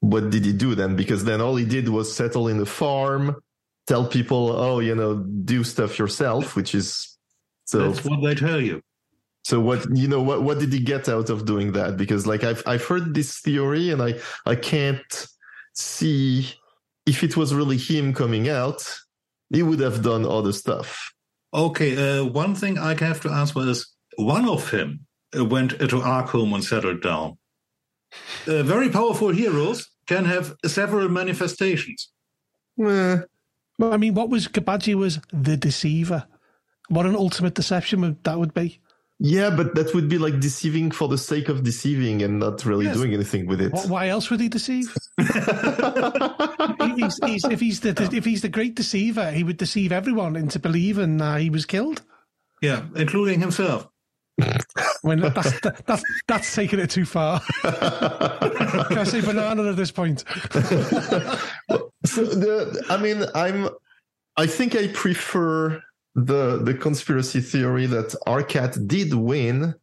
[0.00, 0.96] what did he do then?
[0.96, 3.36] Because then all he did was settle in a farm,
[3.86, 7.16] tell people, oh, you know, do stuff yourself, which is
[7.64, 7.90] so.
[7.90, 8.82] That's what they tell you.
[9.44, 11.96] So what you know what what did he get out of doing that?
[11.96, 14.14] Because like I've I've heard this theory and I
[14.44, 15.26] I can't
[15.72, 16.52] see
[17.06, 18.82] if it was really him coming out,
[19.50, 21.12] he would have done other stuff.
[21.54, 26.00] Okay, uh, one thing I have to answer is one of him uh, went to
[26.00, 27.38] Arkham and settled down.
[28.46, 32.10] Uh, very powerful heroes can have several manifestations.
[32.76, 33.24] Well,
[33.80, 36.26] I mean, what was Gbaji was the deceiver.
[36.88, 38.80] What an ultimate deception would, that would be.
[39.20, 42.84] Yeah, but that would be like deceiving for the sake of deceiving and not really
[42.84, 42.96] yes.
[42.96, 43.72] doing anything with it.
[43.88, 44.94] Why else would he deceive?
[46.96, 50.60] he's, he's, if he's the if he's the great deceiver, he would deceive everyone into
[50.60, 52.02] believing uh, he was killed.
[52.62, 53.88] Yeah, including himself.
[55.02, 57.40] when that's, that's that's taking it too far.
[57.62, 60.20] Can I say banana at this point?
[62.04, 63.68] so the, I mean, I'm.
[64.36, 65.82] I think I prefer
[66.14, 69.74] the the conspiracy theory that Arkat did win,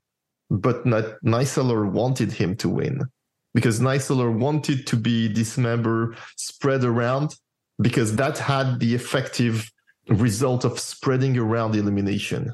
[0.50, 1.06] but not
[1.92, 3.02] wanted him to win
[3.54, 7.36] because Nysalor wanted to be dismember spread around
[7.82, 9.72] because that had the effective
[10.10, 12.54] result of spreading around elimination.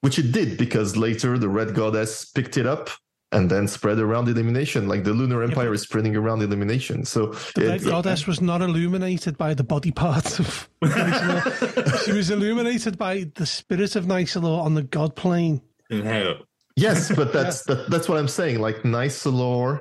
[0.00, 2.88] which it did because later the Red Goddess picked it up
[3.32, 7.04] and then spread around illumination, like the Lunar Empire is spreading around illumination.
[7.04, 10.68] So the Red Goddess was not illuminated by the body parts of
[12.04, 15.60] she was illuminated by the spirit of Nysalor on the God plane.
[15.90, 16.36] In hell.
[16.76, 18.60] Yes, but that's that, that's what I'm saying.
[18.60, 19.80] Like Nysalor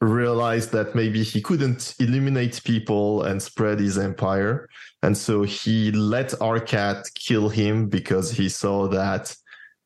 [0.00, 4.68] realized that maybe he couldn't illuminate people and spread his empire,
[5.02, 9.36] and so he let Arkat kill him because he saw that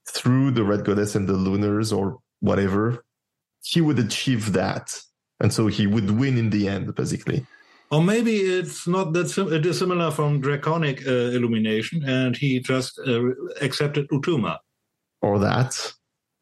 [0.09, 3.05] through the Red Goddess and the Lunars or whatever,
[3.63, 4.99] he would achieve that.
[5.41, 7.47] And so he would win in the end, basically.
[7.91, 12.61] Or maybe it's not that sim- it is similar from Draconic uh, illumination, and he
[12.61, 13.31] just uh,
[13.61, 14.59] accepted Utuma.
[15.23, 15.93] Or that.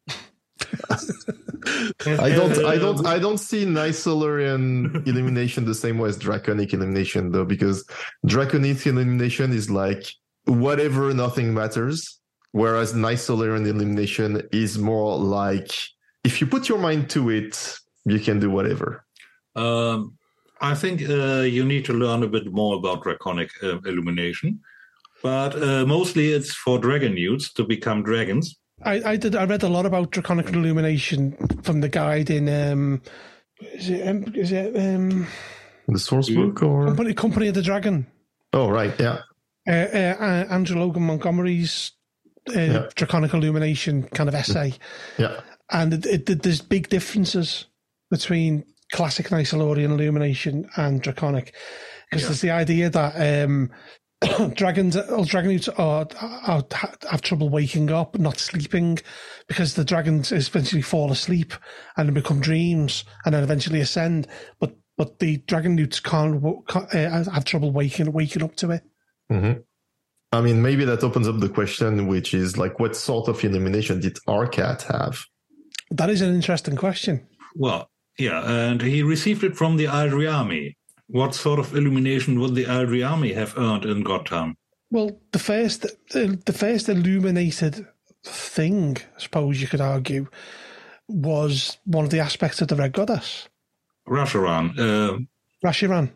[0.89, 7.31] I don't, I don't, I don't see Nysalorian illumination the same way as Draconic illumination,
[7.31, 7.85] though, because
[8.25, 10.05] Draconic illumination is like
[10.45, 12.19] whatever, nothing matters,
[12.53, 15.71] whereas Nysalorian illumination is more like
[16.23, 17.75] if you put your mind to it,
[18.05, 19.05] you can do whatever.
[19.55, 20.17] Um,
[20.61, 24.61] I think uh, you need to learn a bit more about draconic uh, illumination,
[25.21, 28.57] but uh, mostly it's for dragonewts to become dragons.
[28.81, 29.35] I, I, did.
[29.35, 32.47] I read a lot about draconic illumination from the guide in.
[32.49, 33.01] Um,
[33.59, 34.07] is it?
[34.07, 35.27] Um, is it um,
[35.87, 38.07] the source book or Company, Company of the Dragon?
[38.51, 39.19] Oh right, yeah.
[39.67, 41.91] Uh, uh, Andrew Logan Montgomery's
[42.49, 42.89] uh, yeah.
[42.95, 44.73] draconic illumination kind of essay.
[45.17, 45.41] Yeah
[45.73, 47.65] and it, it, there's big differences
[48.09, 51.55] between classic Nysalorian illumination and draconic
[52.09, 52.27] because yeah.
[52.27, 53.71] there's the idea that um,
[54.53, 56.63] dragons, or dragons are, are,
[57.09, 58.99] have trouble waking up, not sleeping,
[59.47, 61.53] because the dragons eventually fall asleep
[61.97, 64.27] and then become dreams, and then eventually ascend.
[64.59, 68.83] But but the dragonewts can't, can't uh, have trouble waking waking up to it.
[69.31, 69.61] Mm-hmm.
[70.33, 73.99] I mean, maybe that opens up the question, which is like, what sort of illumination
[73.99, 75.23] did Arkat have?
[75.91, 77.27] That is an interesting question.
[77.55, 80.75] Well, yeah, and he received it from the Aldryami.
[81.07, 84.55] What sort of illumination would the Aldryami have earned in Gotham?
[84.89, 87.85] Well, the first, the first illuminated
[88.23, 90.27] thing, I suppose you could argue,
[91.07, 93.49] was one of the aspects of the Red Goddess.
[94.07, 94.79] Rashoran.
[94.79, 95.19] Uh,
[95.63, 96.11] Rashoran.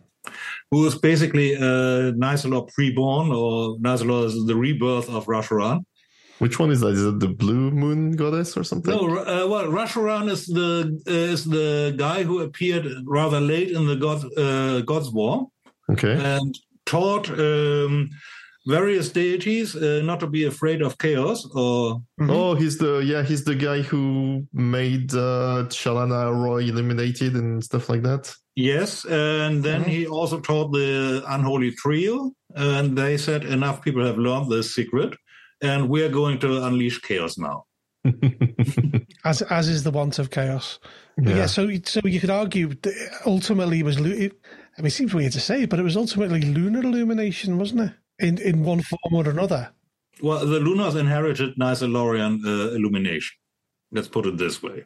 [0.71, 3.77] Who was basically uh, Nysalor preborn, or
[4.25, 5.85] is the rebirth of Rashoran.
[6.39, 6.89] Which one is that?
[6.89, 8.93] Is it the Blue Moon Goddess or something?
[8.93, 13.87] No, uh, well, Rashoran is the uh, is the guy who appeared rather late in
[13.87, 15.47] the God uh, God's War.
[15.89, 16.55] Okay, and
[16.85, 18.09] taught um,
[18.67, 21.45] various deities uh, not to be afraid of chaos.
[21.55, 22.29] Or mm-hmm.
[22.29, 27.89] oh, he's the yeah, he's the guy who made uh, Chalana Arroy illuminated and stuff
[27.89, 28.33] like that.
[28.55, 29.89] Yes, and then mm-hmm.
[29.89, 35.15] he also taught the unholy trio, and they said enough people have learned this secret
[35.61, 37.65] and we're going to unleash chaos now.
[39.25, 40.79] as as is the want of chaos.
[41.17, 41.35] Yeah.
[41.35, 41.45] yeah.
[41.45, 42.73] so so you could argue
[43.25, 43.97] ultimately it was.
[43.97, 44.31] I mean,
[44.77, 47.91] it seems weird to say, but it was ultimately lunar illumination, wasn't it?
[48.19, 49.69] In in one form or another.
[50.21, 53.37] Well, the Lunars inherited Nysalorian uh, illumination.
[53.91, 54.85] Let's put it this way.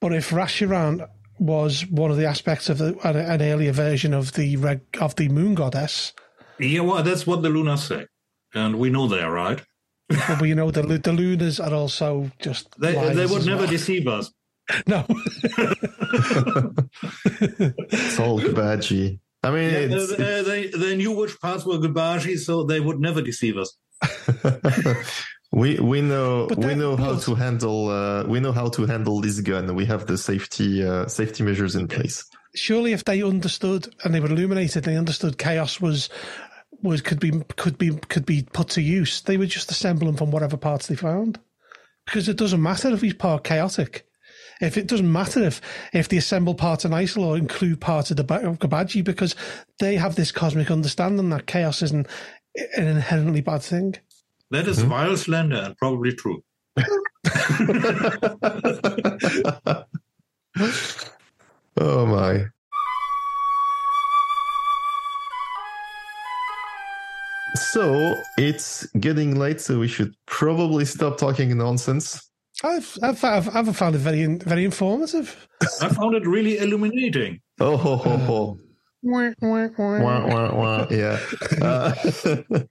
[0.00, 1.08] But if Rashoran
[1.38, 5.16] was one of the aspects of the, an, an earlier version of the red, of
[5.16, 6.12] the moon goddess,
[6.58, 8.06] yeah, well, that's what the Lunars say,
[8.54, 9.62] and we know they're right
[10.28, 13.70] but you know the the Lunars are also just they they would never well.
[13.70, 14.32] deceive us.
[14.86, 15.18] No, it's
[18.20, 19.18] all Gbaji.
[19.46, 20.48] I mean, yeah, it's, uh, it's...
[20.48, 23.76] they they knew which parts were Gbaji, so they would never deceive us.
[25.52, 29.40] we we know we know how to handle uh, we know how to handle this
[29.40, 29.72] gun.
[29.76, 32.24] We have the safety uh, safety measures in place.
[32.56, 36.08] Surely, if they understood and they were illuminated, they understood chaos was
[36.82, 39.20] was could be could be could be put to use.
[39.20, 41.38] They would just assemble them from whatever parts they found,
[42.04, 44.05] because it doesn't matter if he's part chaotic.
[44.60, 45.60] If it doesn't matter if
[45.92, 49.34] if the assembled parts of Nysalor include parts of the of Gbaji, because
[49.80, 52.06] they have this cosmic understanding that chaos isn't
[52.76, 53.96] an inherently bad thing.
[54.50, 54.88] That is mm-hmm.
[54.88, 56.42] vile slander and probably true.
[61.78, 62.46] oh my.
[67.72, 72.30] So it's getting late, so we should probably stop talking nonsense.
[72.66, 75.48] I've I've I've, I've found it very very informative.
[75.80, 77.40] I found it really illuminating.
[77.60, 78.58] Oh ho ho ho.
[80.02, 80.86] Wah, wah, wah.
[80.90, 81.20] yeah.
[81.62, 81.94] Uh,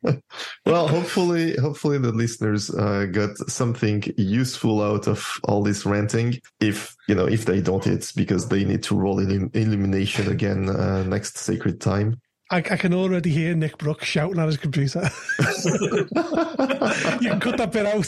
[0.66, 6.42] well, hopefully, hopefully the listeners uh, got something useful out of all this ranting.
[6.60, 10.68] If you know, if they don't, it's because they need to roll in illumination again
[10.68, 12.20] uh, next sacred time.
[12.52, 15.02] I, I can already hear Nick Brooks shouting at his computer.
[15.40, 18.06] you can cut that bit out.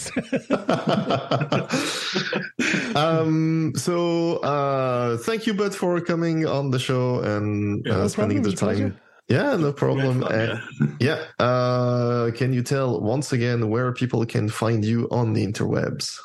[2.95, 8.07] um, so uh, thank you, Bud, for coming on the show and yeah, uh, no
[8.07, 8.55] spending problem.
[8.55, 8.99] the time.
[9.27, 10.21] Yeah, no problem.
[10.21, 10.61] Fun, uh,
[10.99, 11.25] yeah.
[11.39, 11.45] yeah.
[11.45, 16.15] Uh, can you tell once again where people can find you on the interwebs?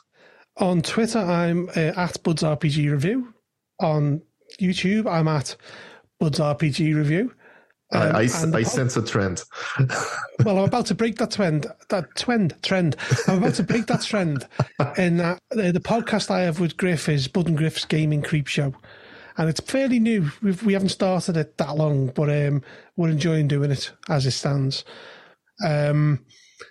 [0.59, 3.33] On Twitter, I'm uh, at Bud's RPG Review.
[3.81, 4.21] On
[4.61, 5.57] YouTube, I'm at
[6.21, 7.33] Bud's RPG Review.
[7.93, 9.43] Um, I, I, I sense a trend.
[10.45, 11.67] well, I'm about to break that trend.
[11.91, 12.97] That trend, trend.
[13.29, 14.47] I'm about to break that trend.
[14.97, 18.75] And uh, the podcast I have with Griff is Bud and Griff's Gaming Creepshow,
[19.37, 20.31] and it's fairly new.
[20.43, 22.63] We've, we haven't started it that long, but um,
[22.97, 24.85] we're enjoying doing it as it stands.
[25.65, 26.25] Um,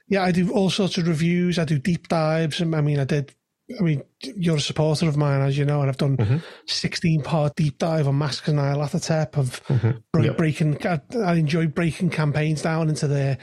[0.08, 1.60] yeah, I do all sorts of reviews.
[1.60, 2.62] I do deep dives.
[2.62, 3.34] I mean, I did
[3.80, 6.38] I mean, you're a supporter of mine, as you know, and I've done mm-hmm.
[6.68, 10.22] 16 part deep dive on Masks of Nyarlathotep of mm-hmm.
[10.22, 10.38] yep.
[10.38, 10.86] breaking.
[10.86, 13.38] I, I, enjoy breaking campaigns down into the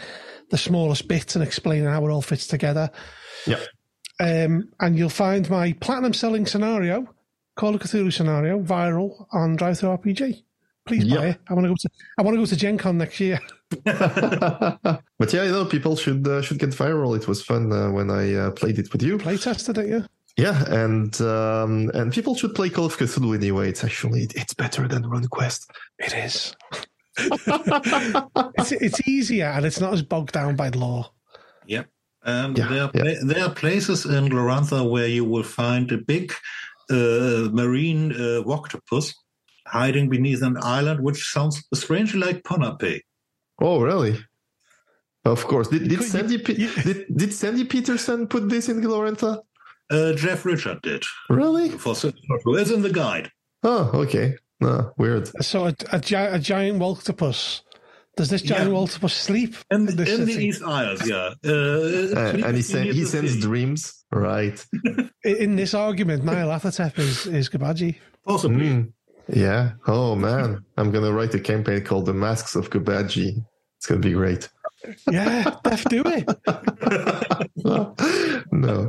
[0.51, 2.91] the smallest bits and explaining how it all fits together.
[3.47, 3.61] Yeah.
[4.20, 7.07] Um, and you'll find my platinum selling scenario,
[7.57, 10.43] Call of Cthulhu scenario, viral on DriveThruRPG.
[10.87, 11.35] Please buy yep.
[11.35, 11.41] it.
[11.49, 13.39] I want to go to I want to go to Gen Con next year.
[13.85, 17.14] but yeah, you know, people should uh, should get viral.
[17.14, 19.18] It was fun uh, when I uh, played it with you.
[19.18, 20.07] Play tested it, yeah.
[20.39, 23.68] Yeah, and um, and people should play Call of Cthulhu anyway.
[23.70, 25.66] It's actually it's better than RuneQuest.
[25.99, 26.55] It is.
[28.57, 31.11] it's it's easier and it's not as bogged down by law.
[31.66, 31.89] Yep.
[32.24, 33.14] And yeah, there, are, yeah.
[33.24, 36.32] there are places in Glorantha where you will find a big
[36.89, 39.14] uh, marine uh, octopus
[39.66, 43.01] hiding beneath an island, which sounds strangely like Ponape.
[43.61, 44.18] Oh, really?
[45.24, 45.68] Of course.
[45.68, 49.43] Did, did Sandy did, did Sandy Petersen put this in Glorantha?
[49.91, 51.03] Uh, Jeff Richard did.
[51.30, 51.70] Really?
[51.70, 53.30] For it's in the guide.
[53.62, 54.34] Oh, okay.
[54.61, 55.28] No, weird.
[55.43, 57.62] So a, a, gi- a giant octopus.
[58.16, 58.78] Does this giant yeah.
[58.78, 61.07] octopus sleep in, in the East Isles?
[61.07, 63.41] Yeah, uh, uh, and he, sen- he sends city.
[63.41, 64.66] dreams, right?
[65.24, 67.95] in this argument, Nyarlathotep is is Gbaji.
[68.26, 68.66] Possibly.
[68.66, 68.93] Mm,
[69.28, 69.74] yeah.
[69.86, 73.45] Oh man, I'm gonna write a campaign called "The Masks of Gbaji."
[73.76, 74.49] It's gonna be great.
[75.11, 76.29] Yeah, Def, do it.
[78.53, 78.89] no.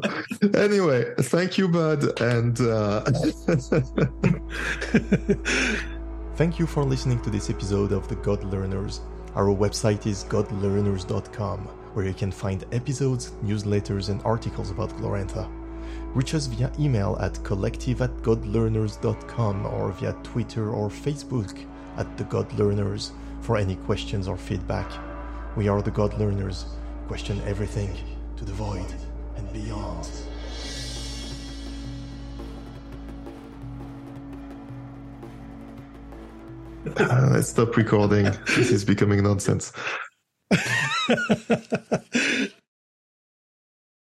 [0.56, 3.02] Anyway, thank you, Bud, and uh...
[6.36, 9.02] thank you for listening to this episode of the God Learners.
[9.36, 11.60] Our website is godlearners.com,
[11.94, 15.50] where you can find episodes, newsletters, and articles about Glorantha.
[16.14, 21.66] Reach us via email at collective at godlearners.com or via Twitter or Facebook
[21.98, 23.12] at the God Learners
[23.42, 25.09] for any questions or feedback.
[25.56, 26.66] We are the God Learners.
[27.08, 27.98] Question everything
[28.38, 28.86] to the void
[29.36, 30.10] and beyond.
[36.98, 38.26] Uh, let's stop recording.
[38.56, 39.74] this is becoming nonsense.